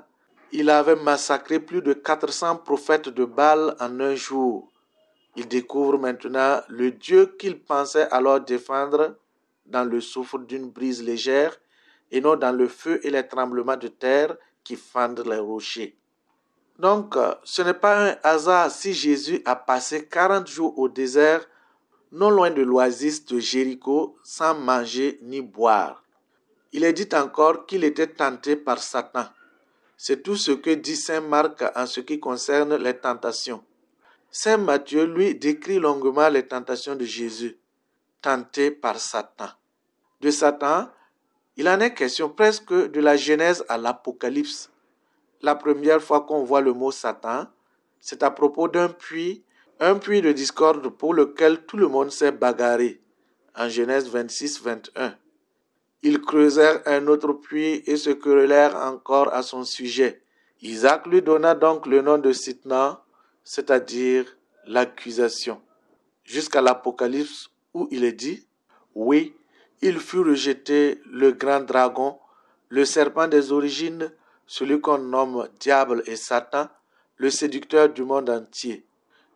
il 0.54 0.70
avait 0.70 0.96
massacré 0.96 1.60
plus 1.60 1.82
de 1.82 1.92
400 1.92 2.58
prophètes 2.58 3.10
de 3.10 3.26
Baal 3.26 3.76
en 3.82 4.00
un 4.00 4.16
jour. 4.16 4.72
Il 5.36 5.48
découvre 5.50 5.98
maintenant 5.98 6.62
le 6.70 6.92
Dieu 6.92 7.36
qu'il 7.38 7.60
pensait 7.60 8.08
alors 8.12 8.40
défendre 8.40 9.18
dans 9.66 9.84
le 9.84 10.00
souffle 10.00 10.46
d'une 10.46 10.70
brise 10.70 11.04
légère 11.04 11.58
et 12.12 12.22
non 12.22 12.38
dans 12.38 12.56
le 12.56 12.70
feu 12.70 13.02
et 13.04 13.10
les 13.10 13.28
tremblements 13.28 13.76
de 13.76 13.90
terre 13.90 14.38
qui 14.64 14.78
fendent 14.78 15.28
les 15.28 15.40
rochers. 15.40 15.98
Donc, 16.80 17.16
ce 17.44 17.62
n'est 17.62 17.74
pas 17.74 18.12
un 18.12 18.16
hasard 18.24 18.72
si 18.72 18.94
Jésus 18.94 19.42
a 19.44 19.58
passé 19.58 20.08
40 20.08 20.48
jours 20.48 20.80
au 20.80 20.88
désert, 20.88 21.46
non 22.14 22.30
loin 22.30 22.52
de 22.52 22.62
l'oasis 22.62 23.26
de 23.26 23.40
Jéricho, 23.40 24.16
sans 24.24 24.56
manger 24.56 25.20
ni 25.22 25.42
boire. 25.42 26.05
Il 26.75 26.84
est 26.84 26.91
dit 26.91 27.08
encore 27.15 27.65
qu'il 27.65 27.86
était 27.86 28.05
tenté 28.05 28.58
par 28.58 28.84
Satan. 28.84 29.27
C'est 29.96 30.24
tout 30.24 30.36
ce 30.36 30.51
que 30.51 30.72
dit 30.72 30.98
Saint 30.98 31.22
Marc 31.22 31.63
en 31.74 31.86
ce 31.86 32.01
qui 32.01 32.20
concerne 32.20 32.75
les 32.75 32.98
tentations. 32.98 33.63
Saint 34.29 34.58
Matthieu, 34.58 35.05
lui, 35.05 35.36
décrit 35.36 35.79
longuement 35.79 36.27
les 36.27 36.46
tentations 36.46 36.98
de 36.98 37.05
Jésus, 37.05 37.58
tenté 38.22 38.72
par 38.72 39.00
Satan. 39.00 39.48
De 40.20 40.29
Satan, 40.32 40.89
il 41.55 41.70
en 41.70 41.79
est 41.79 41.94
question 41.94 42.27
presque 42.27 42.74
de 42.74 43.00
la 43.00 43.15
Genèse 43.15 43.63
à 43.70 43.77
l'Apocalypse. 43.77 44.70
La 45.41 45.55
première 45.55 46.03
fois 46.03 46.25
qu'on 46.25 46.44
voit 46.44 46.60
le 46.60 46.74
mot 46.74 46.91
Satan, 46.91 47.46
c'est 48.01 48.22
à 48.22 48.32
propos 48.32 48.67
d'un 48.67 48.89
puits, 48.89 49.46
un 49.79 49.96
puits 49.96 50.22
de 50.22 50.34
discorde 50.34 50.89
pour 50.89 51.13
lequel 51.13 51.65
tout 51.65 51.77
le 51.77 51.88
monde 51.88 52.12
s'est 52.12 52.34
bagarré, 52.34 53.00
en 53.55 53.70
Genèse 53.70 54.10
26, 54.10 54.62
21. 54.62 55.15
Ils 56.08 56.22
creusèrent 56.22 56.84
un 56.86 57.08
autre 57.08 57.34
puits 57.34 57.82
et 57.88 57.98
se 57.98 58.12
querellèrent 58.12 58.76
encore 58.76 59.34
à 59.34 59.42
son 59.42 59.64
sujet. 59.64 60.22
Isaac 60.62 61.08
lui 61.08 61.24
donna 61.24 61.56
donc 61.56 61.88
le 61.88 62.04
nom 62.04 62.20
de 62.20 62.32
Sitna, 62.32 63.04
c'est-à-dire 63.44 64.38
l'accusation, 64.68 65.60
jusqu'à 66.24 66.62
l'Apocalypse 66.62 67.50
où 67.74 67.88
il 67.90 68.04
est 68.04 68.12
dit, 68.14 68.46
oui, 68.94 69.34
il 69.82 70.00
fut 70.00 70.20
rejeté 70.20 71.02
le 71.12 71.32
grand 71.32 71.62
dragon, 71.62 72.20
Le 72.70 72.86
serpent 72.86 73.28
des 73.28 73.52
origines, 73.52 74.12
celui 74.46 74.80
qu'on 74.80 75.00
nomme 75.00 75.50
diable 75.60 76.04
et 76.06 76.18
Satan, 76.18 76.68
le 77.18 77.32
séducteur 77.32 77.90
du 77.90 78.04
monde 78.04 78.30
entier. 78.30 78.86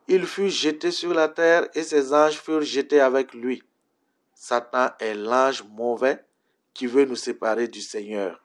Il 0.08 0.28
fut 0.28 0.50
jeté 0.50 0.92
sur 0.92 1.16
la 1.16 1.30
terre 1.30 1.68
et 1.74 1.82
ses 1.82 2.14
anges 2.14 2.40
furent 2.40 2.62
jetés 2.62 3.02
avec 3.02 3.34
lui. 3.34 3.64
Satan 4.36 4.90
est 5.00 5.16
l'ange 5.16 5.64
mauvais 5.64 6.24
qui 6.74 6.88
veut 6.88 7.06
nous 7.06 7.16
séparer 7.16 7.68
du 7.68 7.82
Seigneur. 7.82 8.42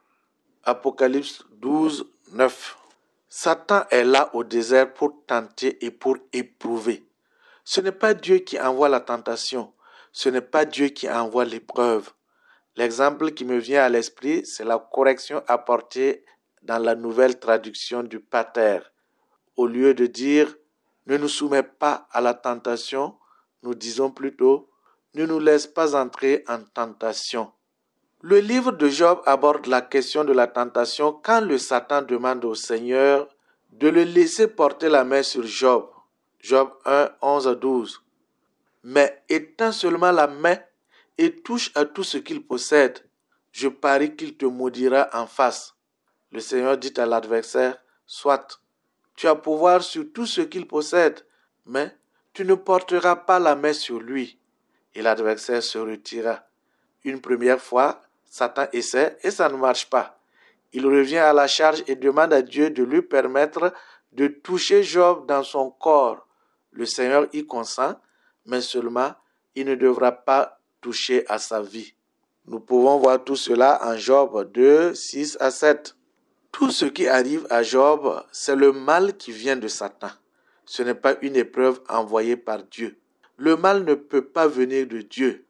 Apocalypse 0.63 1.45
12, 1.53 2.07
9. 2.33 2.77
Satan 3.29 3.85
est 3.91 4.05
là 4.05 4.31
au 4.35 4.45
désert 4.45 4.95
pour 4.95 5.25
tenter 5.27 5.85
et 5.85 5.91
pour 5.91 6.17
éprouver. 6.33 7.05
Ce 7.65 7.81
n'est 7.81 7.93
pas 7.93 8.15
Dieu 8.15 8.39
qui 8.39 8.61
envoie 8.61 8.89
la 8.89 9.01
tentation, 9.01 9.73
ce 10.13 10.29
n'est 10.29 10.41
pas 10.41 10.65
Dieu 10.65 10.89
qui 10.89 11.11
envoie 11.11 11.45
l'épreuve. 11.45 12.13
L'exemple 12.77 13.33
qui 13.33 13.45
me 13.45 13.59
vient 13.59 13.83
à 13.83 13.89
l'esprit, 13.89 14.45
c'est 14.45 14.65
la 14.65 14.79
correction 14.79 15.43
apportée 15.47 16.25
dans 16.63 16.79
la 16.79 16.95
nouvelle 16.95 17.39
traduction 17.39 18.03
du 18.03 18.21
Pater. 18.21 18.81
Au 19.57 19.67
lieu 19.67 19.95
de 19.95 20.07
dire 20.07 20.55
ne 21.07 21.17
nous 21.17 21.29
soumets 21.29 21.63
pas 21.63 22.09
à 22.13 22.21
la 22.21 22.35
tentation, 22.35 23.17
nous 23.63 23.75
disons 23.75 24.11
plutôt 24.11 24.71
ne 25.15 25.27
nous 25.27 25.39
laisse 25.39 25.67
pas 25.67 25.95
entrer 25.95 26.45
en 26.49 26.63
tentation. 26.63 27.53
Le 28.27 28.41
livre 28.41 28.73
de 28.73 28.89
Job 28.89 29.21
aborde 29.27 29.67
la 29.67 29.83
question 29.83 30.25
de 30.25 30.33
la 30.33 30.47
tentation 30.47 31.13
quand 31.13 31.43
le 31.43 31.59
Satan 31.59 32.01
demande 32.01 32.43
au 32.47 32.55
Seigneur 32.55 33.29
de 33.73 33.89
le 33.89 34.03
laisser 34.03 34.49
porter 34.49 34.89
la 34.89 35.05
main 35.05 35.23
sur 35.23 35.47
Job. 35.47 35.91
Job 36.41 36.71
1, 36.87 37.11
11 37.21 37.49
à 37.49 37.55
12. 37.55 38.03
Mais 38.83 39.23
étends 39.29 39.73
seulement 39.73 40.11
la 40.11 40.27
main 40.27 40.57
et 41.19 41.37
touche 41.37 41.71
à 41.75 41.85
tout 41.85 42.03
ce 42.03 42.17
qu'il 42.17 42.43
possède. 42.47 43.07
Je 43.53 43.69
parie 43.69 44.17
qu'il 44.17 44.39
te 44.39 44.47
maudira 44.47 45.11
en 45.13 45.27
face. 45.27 45.75
Le 46.33 46.41
Seigneur 46.41 46.79
dit 46.79 46.95
à 46.97 47.05
l'adversaire, 47.05 47.77
soit, 48.07 48.59
tu 49.17 49.29
as 49.29 49.35
pouvoir 49.35 49.83
sur 49.83 50.11
tout 50.15 50.25
ce 50.25 50.41
qu'il 50.41 50.67
possède, 50.67 51.27
mais 51.67 51.95
tu 52.33 52.47
ne 52.47 52.55
porteras 52.55 53.17
pas 53.17 53.39
la 53.39 53.55
main 53.55 53.75
sur 53.75 54.01
lui. 54.01 54.39
Et 54.95 55.03
l'adversaire 55.03 55.63
se 55.63 55.77
retira. 55.77 56.41
Une 57.05 57.21
première 57.21 57.61
fois, 57.61 58.01
Satan 58.35 58.67
essaie 58.73 59.17
et 59.23 59.31
ça 59.31 59.49
ne 59.49 59.57
marche 59.57 59.89
pas. 59.89 60.19
Il 60.73 60.85
revient 60.87 61.19
à 61.19 61.33
la 61.33 61.47
charge 61.47 61.85
et 61.87 61.95
demande 61.95 62.33
à 62.33 62.43
Dieu 62.43 62.69
de 62.69 62.83
lui 62.83 63.01
permettre 63.01 63.73
de 64.11 64.27
toucher 64.27 64.83
Job 64.83 65.25
dans 65.29 65.45
son 65.45 65.71
corps. 65.71 66.27
Le 66.73 66.85
Seigneur 66.85 67.29
y 67.33 67.47
consent, 67.47 67.95
mais 68.47 68.61
seulement 68.61 69.13
il 69.55 69.67
ne 69.67 69.77
devra 69.77 70.11
pas 70.11 70.59
toucher 70.81 71.25
à 71.29 71.39
sa 71.39 71.63
vie. 71.63 71.95
Nous 72.47 72.59
pouvons 72.59 72.99
voir 72.99 73.23
tout 73.23 73.37
cela 73.37 73.79
en 73.85 73.97
Job 73.97 74.51
2, 74.53 74.95
6 74.95 75.37
à 75.39 75.53
7. 75.53 75.95
Tout 76.51 76.73
ce 76.73 76.87
qui 76.87 77.07
arrive 77.07 77.47
à 77.51 77.63
Job, 77.63 78.21
c'est 78.33 78.57
le 78.57 78.73
mal 78.73 79.17
qui 79.17 79.31
vient 79.31 79.57
de 79.57 79.69
Satan. 79.69 80.11
Ce 80.65 80.83
n'est 80.83 80.97
pas 80.97 81.15
une 81.23 81.37
épreuve 81.37 81.81
envoyée 81.89 82.37
par 82.37 82.65
Dieu. 82.65 82.99
Le 83.37 83.57
mal 83.57 83.85
ne 83.85 83.95
peut 83.95 84.27
pas 84.27 84.49
venir 84.49 84.89
de 84.89 85.03
Dieu. 85.03 85.47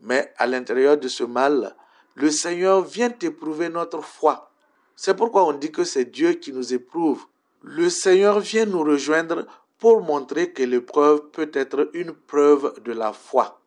Mais 0.00 0.32
à 0.38 0.46
l'intérieur 0.46 0.96
de 0.96 1.08
ce 1.08 1.24
mal, 1.24 1.76
le 2.14 2.30
Seigneur 2.30 2.82
vient 2.82 3.14
éprouver 3.22 3.68
notre 3.68 4.02
foi. 4.02 4.50
C'est 4.94 5.16
pourquoi 5.16 5.46
on 5.46 5.52
dit 5.52 5.72
que 5.72 5.84
c'est 5.84 6.04
Dieu 6.04 6.34
qui 6.34 6.52
nous 6.52 6.74
éprouve. 6.74 7.24
Le 7.62 7.88
Seigneur 7.88 8.40
vient 8.40 8.66
nous 8.66 8.82
rejoindre 8.82 9.46
pour 9.78 10.02
montrer 10.02 10.52
que 10.52 10.62
l'épreuve 10.62 11.30
peut 11.30 11.50
être 11.54 11.90
une 11.94 12.12
preuve 12.12 12.74
de 12.84 12.92
la 12.92 13.12
foi. 13.12 13.60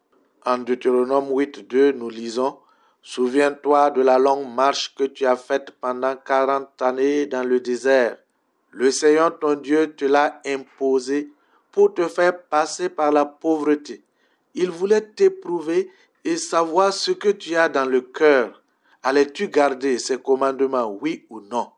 En 0.45 0.59
Deutéronome 0.59 1.29
8, 1.31 1.67
2, 1.67 1.91
nous 1.93 2.09
lisons 2.09 2.57
Souviens-toi 3.01 3.91
de 3.91 4.01
la 4.01 4.17
longue 4.17 4.47
marche 4.47 4.95
que 4.95 5.03
tu 5.03 5.27
as 5.27 5.35
faite 5.35 5.71
pendant 5.79 6.15
quarante 6.15 6.81
années 6.81 7.27
dans 7.27 7.43
le 7.43 7.59
désert. 7.59 8.17
Le 8.71 8.89
Seigneur 8.89 9.37
ton 9.37 9.53
Dieu 9.53 9.93
te 9.93 10.05
l'a 10.05 10.41
imposé 10.43 11.29
pour 11.71 11.93
te 11.93 12.07
faire 12.07 12.41
passer 12.43 12.89
par 12.89 13.11
la 13.11 13.25
pauvreté. 13.25 14.01
Il 14.55 14.71
voulait 14.71 15.01
t'éprouver 15.01 15.91
et 16.25 16.37
savoir 16.37 16.91
ce 16.91 17.11
que 17.11 17.29
tu 17.29 17.55
as 17.55 17.69
dans 17.69 17.85
le 17.85 18.01
cœur. 18.01 18.61
Allais-tu 19.03 19.47
garder 19.47 19.99
ses 19.99 20.17
commandements, 20.17 20.97
oui 20.99 21.25
ou 21.29 21.39
non? 21.39 21.69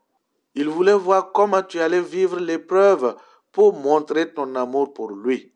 Il 0.54 0.68
voulait 0.68 0.94
voir 0.94 1.30
comment 1.32 1.62
tu 1.62 1.78
allais 1.78 2.00
vivre 2.00 2.40
l'épreuve 2.40 3.14
pour 3.52 3.74
montrer 3.74 4.32
ton 4.32 4.54
amour 4.56 4.94
pour 4.94 5.12
lui. 5.12 5.52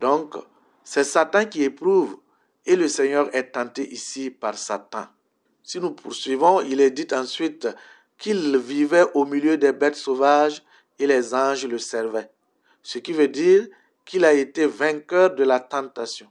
Donc, 0.00 0.34
c'est 0.82 1.04
Satan 1.04 1.46
qui 1.46 1.62
éprouve 1.62 2.18
et 2.66 2.74
le 2.74 2.88
Seigneur 2.88 3.34
est 3.34 3.52
tenté 3.52 3.88
ici 3.92 4.30
par 4.30 4.58
Satan. 4.58 5.06
Si 5.62 5.78
nous 5.78 5.92
poursuivons, 5.92 6.60
il 6.60 6.80
est 6.80 6.90
dit 6.90 7.06
ensuite 7.12 7.68
qu'il 8.18 8.58
vivait 8.58 9.06
au 9.14 9.24
milieu 9.24 9.56
des 9.56 9.72
bêtes 9.72 9.96
sauvages 9.96 10.64
et 10.98 11.06
les 11.06 11.34
anges 11.34 11.66
le 11.66 11.78
servaient. 11.78 12.30
Ce 12.82 12.98
qui 12.98 13.12
veut 13.12 13.28
dire 13.28 13.68
qu'il 14.04 14.24
a 14.24 14.32
été 14.32 14.66
vainqueur 14.66 15.34
de 15.34 15.44
la 15.44 15.60
tentation. 15.60 16.26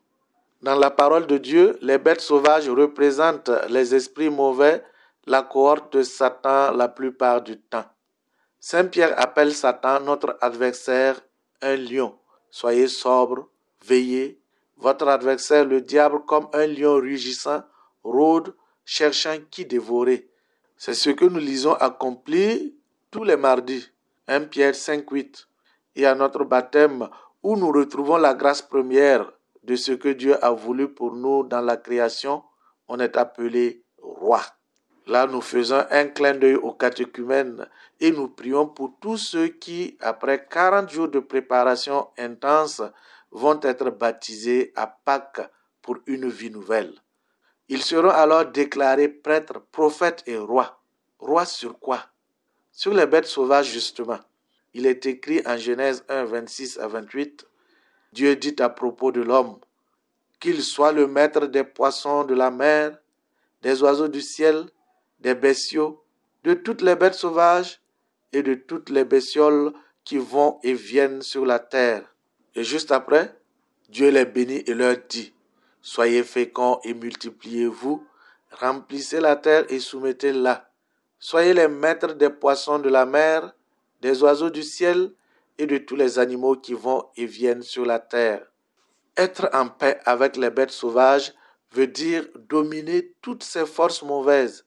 Dans 0.61 0.75
la 0.75 0.91
parole 0.91 1.25
de 1.25 1.39
Dieu, 1.39 1.75
les 1.81 1.97
bêtes 1.97 2.21
sauvages 2.21 2.69
représentent 2.69 3.49
les 3.69 3.95
esprits 3.95 4.29
mauvais, 4.29 4.83
la 5.25 5.41
cohorte 5.41 5.97
de 5.97 6.03
Satan 6.03 6.71
la 6.71 6.87
plupart 6.87 7.41
du 7.41 7.59
temps. 7.59 7.85
Saint 8.59 8.85
Pierre 8.85 9.19
appelle 9.19 9.55
Satan 9.55 10.01
notre 10.01 10.37
adversaire 10.39 11.19
un 11.63 11.75
lion. 11.75 12.15
Soyez 12.51 12.87
sobre, 12.87 13.49
veillez. 13.83 14.39
Votre 14.77 15.07
adversaire, 15.07 15.65
le 15.65 15.81
diable, 15.81 16.25
comme 16.27 16.47
un 16.53 16.67
lion 16.67 16.93
rugissant, 16.93 17.63
rôde, 18.03 18.53
cherchant 18.85 19.37
qui 19.49 19.65
dévorer. 19.65 20.29
C'est 20.77 20.93
ce 20.93 21.09
que 21.09 21.25
nous 21.25 21.39
lisons 21.39 21.73
accompli 21.73 22.75
tous 23.09 23.23
les 23.23 23.35
mardis. 23.35 23.89
1 24.27 24.41
Pierre 24.41 24.75
5, 24.75 25.09
8. 25.09 25.47
Et 25.95 26.05
à 26.05 26.13
notre 26.13 26.43
baptême, 26.43 27.09
où 27.41 27.55
nous 27.55 27.71
retrouvons 27.71 28.17
la 28.17 28.35
grâce 28.35 28.61
première 28.61 29.31
de 29.63 29.75
ce 29.75 29.91
que 29.91 30.09
Dieu 30.09 30.43
a 30.43 30.51
voulu 30.51 30.93
pour 30.93 31.13
nous 31.13 31.43
dans 31.43 31.61
la 31.61 31.77
création, 31.77 32.43
on 32.87 32.99
est 32.99 33.17
appelé 33.17 33.83
roi. 34.01 34.41
Là, 35.07 35.27
nous 35.27 35.41
faisons 35.41 35.83
un 35.89 36.07
clin 36.07 36.35
d'œil 36.35 36.55
au 36.55 36.73
catéchumène 36.73 37.67
et 37.99 38.11
nous 38.11 38.29
prions 38.29 38.67
pour 38.67 38.93
tous 39.01 39.17
ceux 39.17 39.47
qui, 39.47 39.97
après 39.99 40.47
40 40.47 40.89
jours 40.89 41.07
de 41.07 41.19
préparation 41.19 42.07
intense, 42.17 42.81
vont 43.31 43.59
être 43.63 43.89
baptisés 43.89 44.71
à 44.75 44.87
Pâques 44.87 45.49
pour 45.81 45.97
une 46.05 46.29
vie 46.29 46.51
nouvelle. 46.51 46.93
Ils 47.69 47.81
seront 47.81 48.09
alors 48.09 48.45
déclarés 48.45 49.07
prêtres, 49.07 49.61
prophètes 49.71 50.23
et 50.27 50.37
rois. 50.37 50.81
Rois 51.19 51.45
sur 51.45 51.79
quoi? 51.79 52.05
Sur 52.71 52.93
les 52.93 53.05
bêtes 53.05 53.25
sauvages, 53.25 53.71
justement. 53.71 54.19
Il 54.73 54.85
est 54.85 55.05
écrit 55.05 55.41
en 55.45 55.57
Genèse 55.57 56.03
1, 56.09 56.25
26 56.25 56.79
à 56.79 56.87
28, 56.87 57.45
Dieu 58.13 58.35
dit 58.35 58.55
à 58.59 58.69
propos 58.69 59.11
de 59.11 59.21
l'homme, 59.21 59.59
qu'il 60.39 60.61
soit 60.61 60.91
le 60.91 61.07
maître 61.07 61.45
des 61.45 61.63
poissons 61.63 62.23
de 62.23 62.33
la 62.33 62.51
mer, 62.51 62.97
des 63.61 63.81
oiseaux 63.83 64.07
du 64.07 64.21
ciel, 64.21 64.65
des 65.19 65.35
bestiaux, 65.35 66.03
de 66.43 66.53
toutes 66.53 66.81
les 66.81 66.95
bêtes 66.95 67.13
sauvages 67.13 67.79
et 68.33 68.43
de 68.43 68.55
toutes 68.55 68.89
les 68.89 69.05
bestioles 69.05 69.71
qui 70.03 70.17
vont 70.17 70.59
et 70.63 70.73
viennent 70.73 71.21
sur 71.21 71.45
la 71.45 71.59
terre. 71.59 72.03
Et 72.55 72.63
juste 72.63 72.91
après, 72.91 73.35
Dieu 73.89 74.09
les 74.09 74.25
bénit 74.25 74.63
et 74.67 74.73
leur 74.73 74.97
dit, 75.07 75.33
Soyez 75.81 76.23
féconds 76.23 76.79
et 76.83 76.93
multipliez-vous, 76.93 78.05
remplissez 78.51 79.19
la 79.19 79.35
terre 79.35 79.65
et 79.69 79.79
soumettez-la. 79.79 80.69
Soyez 81.17 81.53
les 81.53 81.67
maîtres 81.67 82.13
des 82.13 82.29
poissons 82.29 82.79
de 82.79 82.89
la 82.89 83.05
mer, 83.05 83.53
des 84.01 84.21
oiseaux 84.21 84.49
du 84.49 84.63
ciel 84.63 85.11
et 85.57 85.65
de 85.65 85.77
tous 85.77 85.95
les 85.95 86.19
animaux 86.19 86.55
qui 86.55 86.73
vont 86.73 87.05
et 87.15 87.25
viennent 87.25 87.63
sur 87.63 87.85
la 87.85 87.99
terre. 87.99 88.45
Être 89.17 89.49
en 89.53 89.67
paix 89.67 89.99
avec 90.05 90.37
les 90.37 90.49
bêtes 90.49 90.71
sauvages 90.71 91.33
veut 91.73 91.87
dire 91.87 92.27
dominer 92.35 93.13
toutes 93.21 93.43
ces 93.43 93.65
forces 93.65 94.03
mauvaises. 94.03 94.65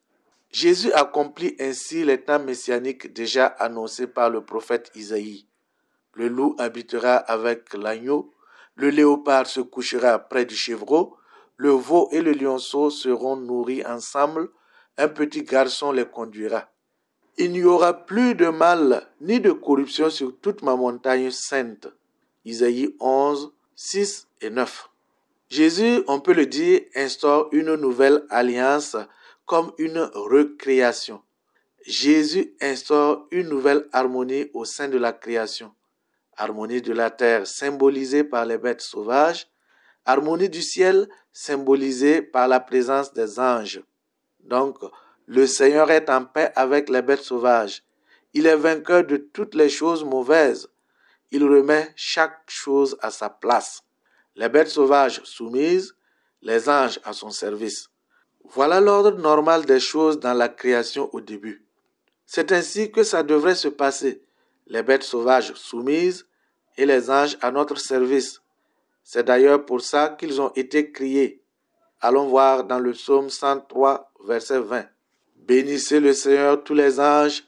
Jésus 0.51 0.93
accomplit 0.93 1.57
ainsi 1.59 2.05
les 2.05 2.23
temps 2.23 2.39
messianiques 2.39 3.13
déjà 3.13 3.47
annoncés 3.47 4.07
par 4.07 4.31
le 4.31 4.45
prophète 4.45 4.91
Isaïe. 4.95 5.49
Le 6.13 6.29
loup 6.29 6.55
habitera 6.59 7.17
avec 7.17 7.75
l'agneau, 7.75 8.33
le 8.77 8.91
léopard 8.91 9.47
se 9.47 9.61
couchera 9.61 10.19
près 10.19 10.45
du 10.45 10.55
chevreau, 10.55 11.17
le 11.57 11.71
veau 11.71 12.09
et 12.13 12.23
le 12.23 12.33
lionceau 12.33 12.91
seront 12.91 13.37
nourris 13.37 13.85
ensemble, 13.85 14.51
un 14.97 15.09
petit 15.09 15.43
garçon 15.43 15.93
les 15.93 16.07
conduira. 16.07 16.69
Il 17.37 17.53
n'y 17.53 17.65
aura 17.65 17.93
plus 18.07 18.35
de 18.35 18.49
mal 18.49 19.07
ni 19.21 19.41
de 19.41 19.53
corruption 19.53 20.11
sur 20.11 20.39
toute 20.41 20.63
ma 20.63 20.77
montagne 20.77 21.31
sainte. 21.31 21.89
Isaïe 22.45 22.95
11, 23.01 23.53
6 23.75 24.29
et 24.41 24.51
9. 24.51 24.91
Jésus, 25.49 26.03
on 26.07 26.21
peut 26.21 26.35
le 26.35 26.47
dire, 26.47 26.83
instaure 26.95 27.49
une 27.53 27.75
nouvelle 27.75 28.25
alliance 28.31 28.97
comme 29.47 29.73
une 29.79 30.11
recréation. 30.15 31.23
Jésus 31.87 32.55
instaure 32.61 33.27
une 33.31 33.49
nouvelle 33.49 33.89
harmonie 33.93 34.51
au 34.55 34.65
sein 34.65 34.89
de 34.89 34.99
la 34.99 35.13
création 35.13 35.73
harmonie 36.37 36.83
de 36.83 36.93
la 36.93 37.11
terre 37.11 37.47
symbolisée 37.47 38.25
par 38.25 38.45
les 38.45 38.59
bêtes 38.59 38.81
sauvages, 38.81 39.49
harmonie 40.05 40.49
du 40.49 40.63
ciel 40.63 41.09
symbolisée 41.33 42.23
par 42.23 42.49
la 42.49 42.61
présence 42.61 43.13
des 43.13 43.39
anges. 43.39 43.83
Donc, 44.41 44.79
Le 45.27 45.47
Seigneur 45.47 45.91
est 45.91 46.11
en 46.11 46.25
paix 46.25 46.53
avec 46.55 46.91
les 46.91 47.01
bêtes 47.01 47.23
sauvages. 47.23 47.83
Il 48.35 48.47
est 48.47 48.57
vainqueur 48.57 49.05
de 49.05 49.17
toutes 49.17 49.55
les 49.55 49.71
choses 49.71 50.05
mauvaises. 50.05 50.69
Il 51.31 51.45
remet 51.45 51.93
chaque 51.97 52.43
chose 52.47 52.99
à 53.01 53.11
sa 53.11 53.31
place. 53.31 53.83
Les 54.37 54.51
bêtes 54.51 54.69
sauvages 54.69 55.23
soumises, 55.25 55.95
les 56.43 56.69
anges 56.69 57.01
à 57.05 57.15
son 57.15 57.31
service. 57.31 57.89
Voilà 58.45 58.81
l'ordre 58.81 59.19
normal 59.19 59.65
des 59.65 59.81
choses 59.81 60.21
dans 60.21 60.35
la 60.35 60.51
création 60.51 61.09
au 61.15 61.21
début. 61.23 61.65
C'est 62.27 62.53
ainsi 62.53 62.93
que 62.93 63.03
ça 63.03 63.23
devrait 63.23 63.55
se 63.55 63.69
passer. 63.69 64.23
Les 64.67 64.83
bêtes 64.83 65.05
sauvages 65.05 65.55
soumises 65.55 66.27
et 66.77 66.85
les 66.85 67.11
anges 67.11 67.39
à 67.41 67.51
notre 67.51 67.79
service. 67.79 68.43
C'est 69.03 69.25
d'ailleurs 69.25 69.65
pour 69.65 69.81
ça 69.81 70.11
qu'ils 70.19 70.41
ont 70.41 70.53
été 70.55 70.93
criés. 70.93 71.43
Allons 72.01 72.29
voir 72.29 72.65
dans 72.65 72.79
le 72.79 72.93
psaume 72.93 73.31
103, 73.31 74.13
verset 74.27 74.61
20. 74.61 74.85
Bénissez 75.47 76.01
le 76.01 76.15
Seigneur 76.15 76.65
tous 76.65 76.73
les 76.73 76.99
anges, 76.99 77.45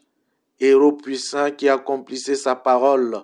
héros 0.60 0.92
puissants 0.92 1.50
qui 1.50 1.66
accomplissez 1.66 2.34
sa 2.34 2.54
parole, 2.54 3.22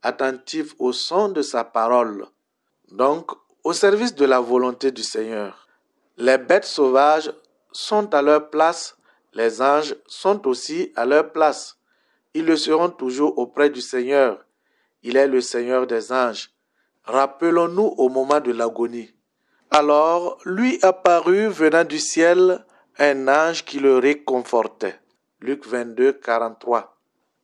attentifs 0.00 0.76
au 0.78 0.92
son 0.92 1.28
de 1.28 1.42
sa 1.42 1.64
parole. 1.64 2.26
Donc, 2.92 3.32
au 3.64 3.72
service 3.72 4.14
de 4.14 4.24
la 4.24 4.38
volonté 4.38 4.92
du 4.92 5.02
Seigneur. 5.02 5.66
Les 6.18 6.38
bêtes 6.38 6.66
sauvages 6.66 7.32
sont 7.72 8.14
à 8.14 8.22
leur 8.22 8.48
place, 8.48 8.96
les 9.34 9.60
anges 9.60 9.96
sont 10.06 10.46
aussi 10.46 10.92
à 10.94 11.04
leur 11.04 11.32
place. 11.32 11.78
Ils 12.32 12.44
le 12.44 12.56
seront 12.56 12.90
toujours 12.90 13.36
auprès 13.38 13.70
du 13.70 13.80
Seigneur. 13.80 14.44
Il 15.02 15.16
est 15.16 15.26
le 15.26 15.40
Seigneur 15.40 15.88
des 15.88 16.12
anges. 16.12 16.52
Rappelons-nous 17.02 17.94
au 17.96 18.08
moment 18.08 18.38
de 18.38 18.52
l'agonie. 18.52 19.10
Alors 19.72 20.38
lui 20.44 20.78
apparut 20.82 21.48
venant 21.48 21.82
du 21.82 21.98
ciel 21.98 22.64
un 22.98 23.28
ange 23.28 23.64
qui 23.64 23.78
le 23.78 23.98
réconfortait. 23.98 24.98
Luc 25.40 25.66
22, 25.66 26.12
43. 26.12 26.96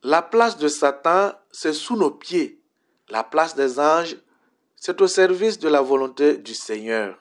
La 0.03 0.23
place 0.23 0.59
de 0.59 0.69
Satan, 0.69 1.33
c'est 1.51 1.73
sous 1.73 1.97
nos 1.97 2.11
pieds. 2.11 2.61
La 3.09 3.25
place 3.25 3.57
des 3.57 3.81
anges, 3.81 4.17
c'est 4.77 5.01
au 5.01 5.07
service 5.07 5.59
de 5.59 5.69
la 5.69 5.81
volonté 5.81 6.37
du 6.37 6.55
Seigneur. 6.55 7.19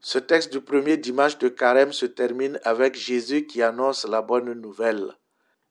Ce 0.00 0.18
texte 0.18 0.52
du 0.52 0.60
premier 0.60 0.96
dimanche 0.96 1.38
de 1.38 1.48
carême 1.48 1.92
se 1.92 2.06
termine 2.06 2.60
avec 2.62 2.94
Jésus 2.94 3.46
qui 3.46 3.62
annonce 3.62 4.06
la 4.06 4.22
bonne 4.22 4.52
nouvelle. 4.52 5.12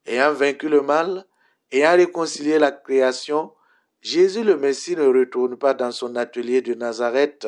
Ayant 0.05 0.33
vaincu 0.33 0.67
le 0.67 0.81
mal, 0.81 1.25
ayant 1.71 1.95
réconcilié 1.95 2.59
la 2.59 2.71
création, 2.71 3.53
Jésus 4.01 4.43
le 4.43 4.57
Messie 4.57 4.95
ne 4.95 5.07
retourne 5.07 5.57
pas 5.57 5.73
dans 5.73 5.91
son 5.91 6.15
atelier 6.15 6.61
de 6.61 6.73
Nazareth. 6.73 7.47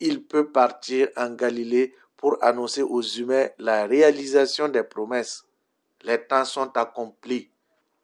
Il 0.00 0.24
peut 0.24 0.50
partir 0.50 1.08
en 1.16 1.30
Galilée 1.30 1.94
pour 2.24 2.42
annoncer 2.42 2.80
aux 2.80 3.02
humains 3.02 3.50
la 3.58 3.84
réalisation 3.84 4.68
des 4.68 4.82
promesses. 4.82 5.44
Les 6.04 6.18
temps 6.18 6.46
sont 6.46 6.74
accomplis. 6.74 7.50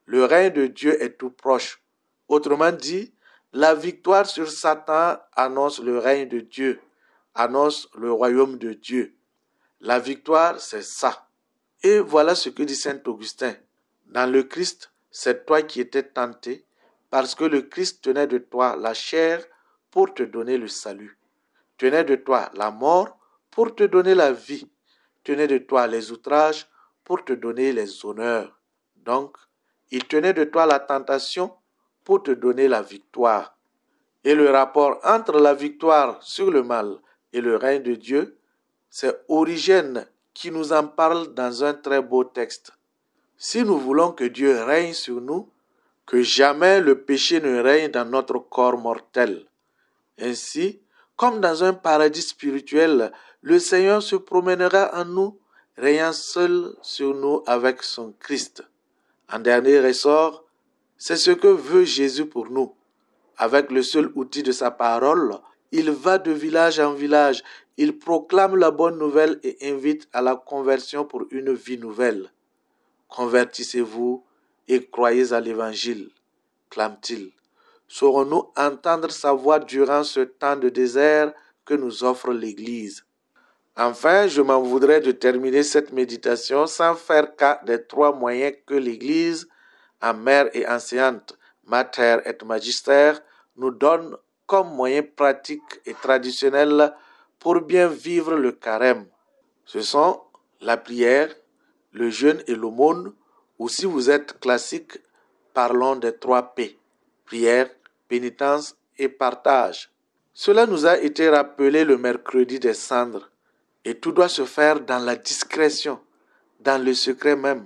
Le 0.04 0.26
règne 0.26 0.52
de 0.52 0.66
Dieu 0.66 1.02
est 1.02 1.16
tout 1.16 1.30
proche. 1.30 1.82
Autrement 2.28 2.70
dit, 2.70 3.14
la 3.54 3.74
victoire 3.74 4.26
sur 4.26 4.50
Satan 4.50 5.16
annonce 5.34 5.80
le 5.80 5.96
règne 5.96 6.28
de 6.28 6.40
Dieu, 6.40 6.82
annonce 7.34 7.88
le 7.94 8.12
royaume 8.12 8.58
de 8.58 8.74
Dieu. 8.74 9.14
La 9.80 9.98
victoire, 9.98 10.60
c'est 10.60 10.82
ça. 10.82 11.26
Et 11.82 11.98
voilà 11.98 12.34
ce 12.34 12.50
que 12.50 12.62
dit 12.62 12.76
Saint 12.76 13.00
Augustin. 13.06 13.54
Dans 14.04 14.30
le 14.30 14.42
Christ, 14.42 14.92
c'est 15.10 15.46
toi 15.46 15.62
qui 15.62 15.80
étais 15.80 16.02
tenté, 16.02 16.66
parce 17.08 17.34
que 17.34 17.44
le 17.44 17.62
Christ 17.62 18.04
tenait 18.04 18.26
de 18.26 18.36
toi 18.36 18.76
la 18.76 18.92
chair 18.92 19.42
pour 19.90 20.12
te 20.12 20.22
donner 20.24 20.58
le 20.58 20.68
salut, 20.68 21.18
tenait 21.78 22.04
de 22.04 22.16
toi 22.16 22.50
la 22.52 22.70
mort 22.70 23.16
pour 23.50 23.74
te 23.74 23.84
donner 23.84 24.14
la 24.14 24.32
vie, 24.32 24.68
tenait 25.24 25.46
de 25.46 25.58
toi 25.58 25.86
les 25.86 26.12
outrages 26.12 26.66
pour 27.04 27.24
te 27.24 27.32
donner 27.32 27.72
les 27.72 28.04
honneurs. 28.04 28.58
Donc, 28.96 29.36
il 29.90 30.04
tenait 30.06 30.32
de 30.32 30.44
toi 30.44 30.66
la 30.66 30.78
tentation 30.78 31.52
pour 32.04 32.22
te 32.22 32.30
donner 32.30 32.68
la 32.68 32.82
victoire. 32.82 33.56
Et 34.24 34.34
le 34.34 34.50
rapport 34.50 35.00
entre 35.04 35.38
la 35.38 35.54
victoire 35.54 36.22
sur 36.22 36.50
le 36.50 36.62
mal 36.62 36.98
et 37.32 37.40
le 37.40 37.56
règne 37.56 37.82
de 37.82 37.94
Dieu, 37.94 38.38
c'est 38.88 39.24
Origène 39.28 40.06
qui 40.34 40.50
nous 40.50 40.72
en 40.72 40.86
parle 40.86 41.34
dans 41.34 41.64
un 41.64 41.74
très 41.74 42.02
beau 42.02 42.24
texte. 42.24 42.72
Si 43.36 43.64
nous 43.64 43.78
voulons 43.78 44.12
que 44.12 44.24
Dieu 44.24 44.62
règne 44.62 44.92
sur 44.92 45.20
nous, 45.20 45.50
que 46.06 46.22
jamais 46.22 46.80
le 46.80 47.02
péché 47.02 47.40
ne 47.40 47.60
règne 47.60 47.90
dans 47.90 48.04
notre 48.04 48.38
corps 48.38 48.76
mortel. 48.76 49.46
Ainsi, 50.18 50.80
comme 51.20 51.42
dans 51.42 51.64
un 51.64 51.74
paradis 51.74 52.22
spirituel, 52.22 53.12
le 53.42 53.58
Seigneur 53.58 54.02
se 54.02 54.16
promènera 54.16 54.98
en 54.98 55.04
nous, 55.04 55.38
régnant 55.76 56.14
seul 56.14 56.74
sur 56.80 57.14
nous 57.14 57.42
avec 57.46 57.82
son 57.82 58.14
Christ. 58.18 58.64
En 59.30 59.38
dernier 59.38 59.80
ressort, 59.80 60.46
c'est 60.96 61.18
ce 61.18 61.32
que 61.32 61.48
veut 61.48 61.84
Jésus 61.84 62.24
pour 62.24 62.48
nous. 62.48 62.74
Avec 63.36 63.70
le 63.70 63.82
seul 63.82 64.10
outil 64.14 64.42
de 64.42 64.50
sa 64.50 64.70
parole, 64.70 65.36
il 65.72 65.90
va 65.90 66.16
de 66.16 66.30
village 66.30 66.80
en 66.80 66.94
village, 66.94 67.42
il 67.76 67.98
proclame 67.98 68.56
la 68.56 68.70
bonne 68.70 68.96
nouvelle 68.96 69.38
et 69.42 69.58
invite 69.70 70.08
à 70.14 70.22
la 70.22 70.36
conversion 70.36 71.04
pour 71.04 71.26
une 71.32 71.52
vie 71.52 71.76
nouvelle. 71.76 72.30
Convertissez-vous 73.08 74.24
et 74.68 74.86
croyez 74.86 75.34
à 75.34 75.40
l'Évangile, 75.40 76.08
clame-t-il. 76.70 77.30
Saurons-nous 77.92 78.52
entendre 78.56 79.10
sa 79.10 79.32
voix 79.32 79.58
durant 79.58 80.04
ce 80.04 80.20
temps 80.20 80.54
de 80.54 80.68
désert 80.68 81.32
que 81.64 81.74
nous 81.74 82.04
offre 82.04 82.30
l'Église? 82.30 83.04
Enfin, 83.76 84.28
je 84.28 84.40
m'en 84.42 84.62
voudrais 84.62 85.00
de 85.00 85.10
terminer 85.10 85.64
cette 85.64 85.92
méditation 85.92 86.68
sans 86.68 86.94
faire 86.94 87.34
cas 87.34 87.60
des 87.66 87.84
trois 87.84 88.12
moyens 88.14 88.54
que 88.64 88.74
l'Église, 88.74 89.48
en 90.00 90.14
mère 90.14 90.48
et 90.54 90.68
enseignante, 90.68 91.36
mater 91.64 92.18
et 92.26 92.44
magister, 92.44 93.14
nous 93.56 93.72
donne 93.72 94.16
comme 94.46 94.72
moyen 94.72 95.02
pratique 95.02 95.80
et 95.84 95.94
traditionnel 95.94 96.94
pour 97.40 97.60
bien 97.60 97.88
vivre 97.88 98.36
le 98.36 98.52
carême. 98.52 99.06
Ce 99.64 99.80
sont 99.82 100.20
la 100.60 100.76
prière, 100.76 101.34
le 101.90 102.08
jeûne 102.08 102.40
et 102.46 102.54
l'aumône, 102.54 103.12
ou 103.58 103.68
si 103.68 103.84
vous 103.84 104.10
êtes 104.10 104.38
classique, 104.38 105.00
parlons 105.54 105.96
des 105.96 106.16
trois 106.16 106.54
P, 106.54 106.78
prière, 107.26 107.68
pénitence 108.10 108.76
et 108.98 109.08
partage. 109.08 109.88
Cela 110.34 110.66
nous 110.66 110.84
a 110.84 110.98
été 110.98 111.28
rappelé 111.28 111.84
le 111.84 111.96
mercredi 111.96 112.58
des 112.58 112.74
cendres, 112.74 113.30
et 113.84 113.94
tout 113.94 114.10
doit 114.12 114.28
se 114.28 114.44
faire 114.44 114.80
dans 114.80 114.98
la 114.98 115.14
discrétion, 115.14 116.00
dans 116.58 116.82
le 116.84 116.92
secret 116.92 117.36
même. 117.36 117.64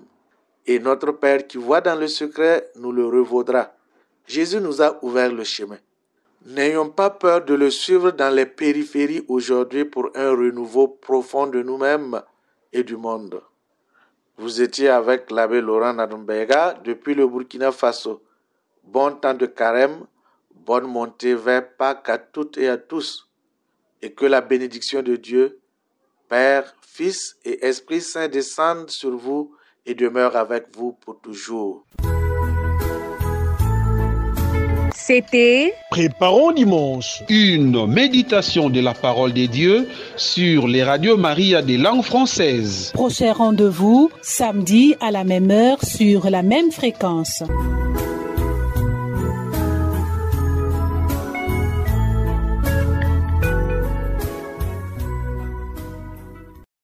Et 0.67 0.79
notre 0.79 1.13
Père 1.13 1.47
qui 1.47 1.57
voit 1.57 1.81
dans 1.81 1.99
le 1.99 2.09
secret 2.09 2.71
nous 2.77 2.93
le 2.93 3.07
revaudra. 3.07 3.73
Jésus 4.27 4.61
nous 4.61 4.83
a 4.83 4.99
ouvert 5.03 5.33
le 5.33 5.45
chemin. 5.45 5.79
N'ayons 6.47 6.91
pas 6.91 7.09
peur 7.09 7.43
de 7.45 7.55
le 7.55 7.71
suivre 7.71 8.11
dans 8.11 8.35
les 8.35 8.47
périphéries 8.47 9.25
aujourd'hui 9.29 9.87
pour 9.87 10.11
un 10.15 10.31
renouveau 10.31 10.89
profond 10.89 11.47
de 11.47 11.63
nous-mêmes 11.63 12.21
et 12.71 12.83
du 12.85 12.97
monde. 12.97 13.41
Vous 14.37 14.61
étiez 14.61 14.91
avec 14.91 15.31
l'abbé 15.31 15.63
Laurent 15.63 15.95
Nadumbega 15.95 16.75
depuis 16.85 17.15
le 17.15 17.27
Burkina 17.27 17.73
Faso. 17.73 18.23
Bon 18.83 19.13
temps 19.13 19.33
de 19.35 19.47
carême, 19.47 20.07
bonne 20.55 20.87
montée 20.87 21.35
vers 21.35 21.69
Pâques 21.77 22.09
à 22.09 22.19
toutes 22.19 22.59
et 22.59 22.69
à 22.69 22.77
tous. 22.77 23.29
Et 24.03 24.13
que 24.13 24.27
la 24.27 24.41
bénédiction 24.41 25.03
de 25.03 25.17
Dieu, 25.17 25.61
Père, 26.29 26.75
Fils 26.81 27.37
et 27.45 27.65
Esprit 27.67 28.01
Saint 28.01 28.29
descendent 28.29 28.91
sur 28.91 29.17
vous 29.17 29.55
et 29.87 29.95
demeure 29.95 30.37
avec 30.37 30.67
vous 30.77 30.93
pour 30.93 31.21
toujours. 31.21 31.85
C'était 35.07 35.75
Préparons 35.91 36.53
dimanche. 36.53 37.23
Une 37.29 37.87
méditation 37.87 38.71
de 38.71 38.81
la 38.81 38.95
parole 38.95 39.35
des 39.35 39.49
dieux 39.49 39.87
sur 40.17 40.67
les 40.67 40.83
radios 40.83 41.19
Maria 41.19 41.61
des 41.61 41.77
langues 41.77 42.03
françaises. 42.03 42.91
prochain 42.95 43.35
rendez-vous 43.35 44.11
samedi 44.23 44.95
à 45.01 45.11
la 45.11 45.25
même 45.25 45.51
heure 45.51 45.85
sur 45.85 46.31
la 46.31 46.43
même 46.43 46.71
fréquence. 46.71 47.43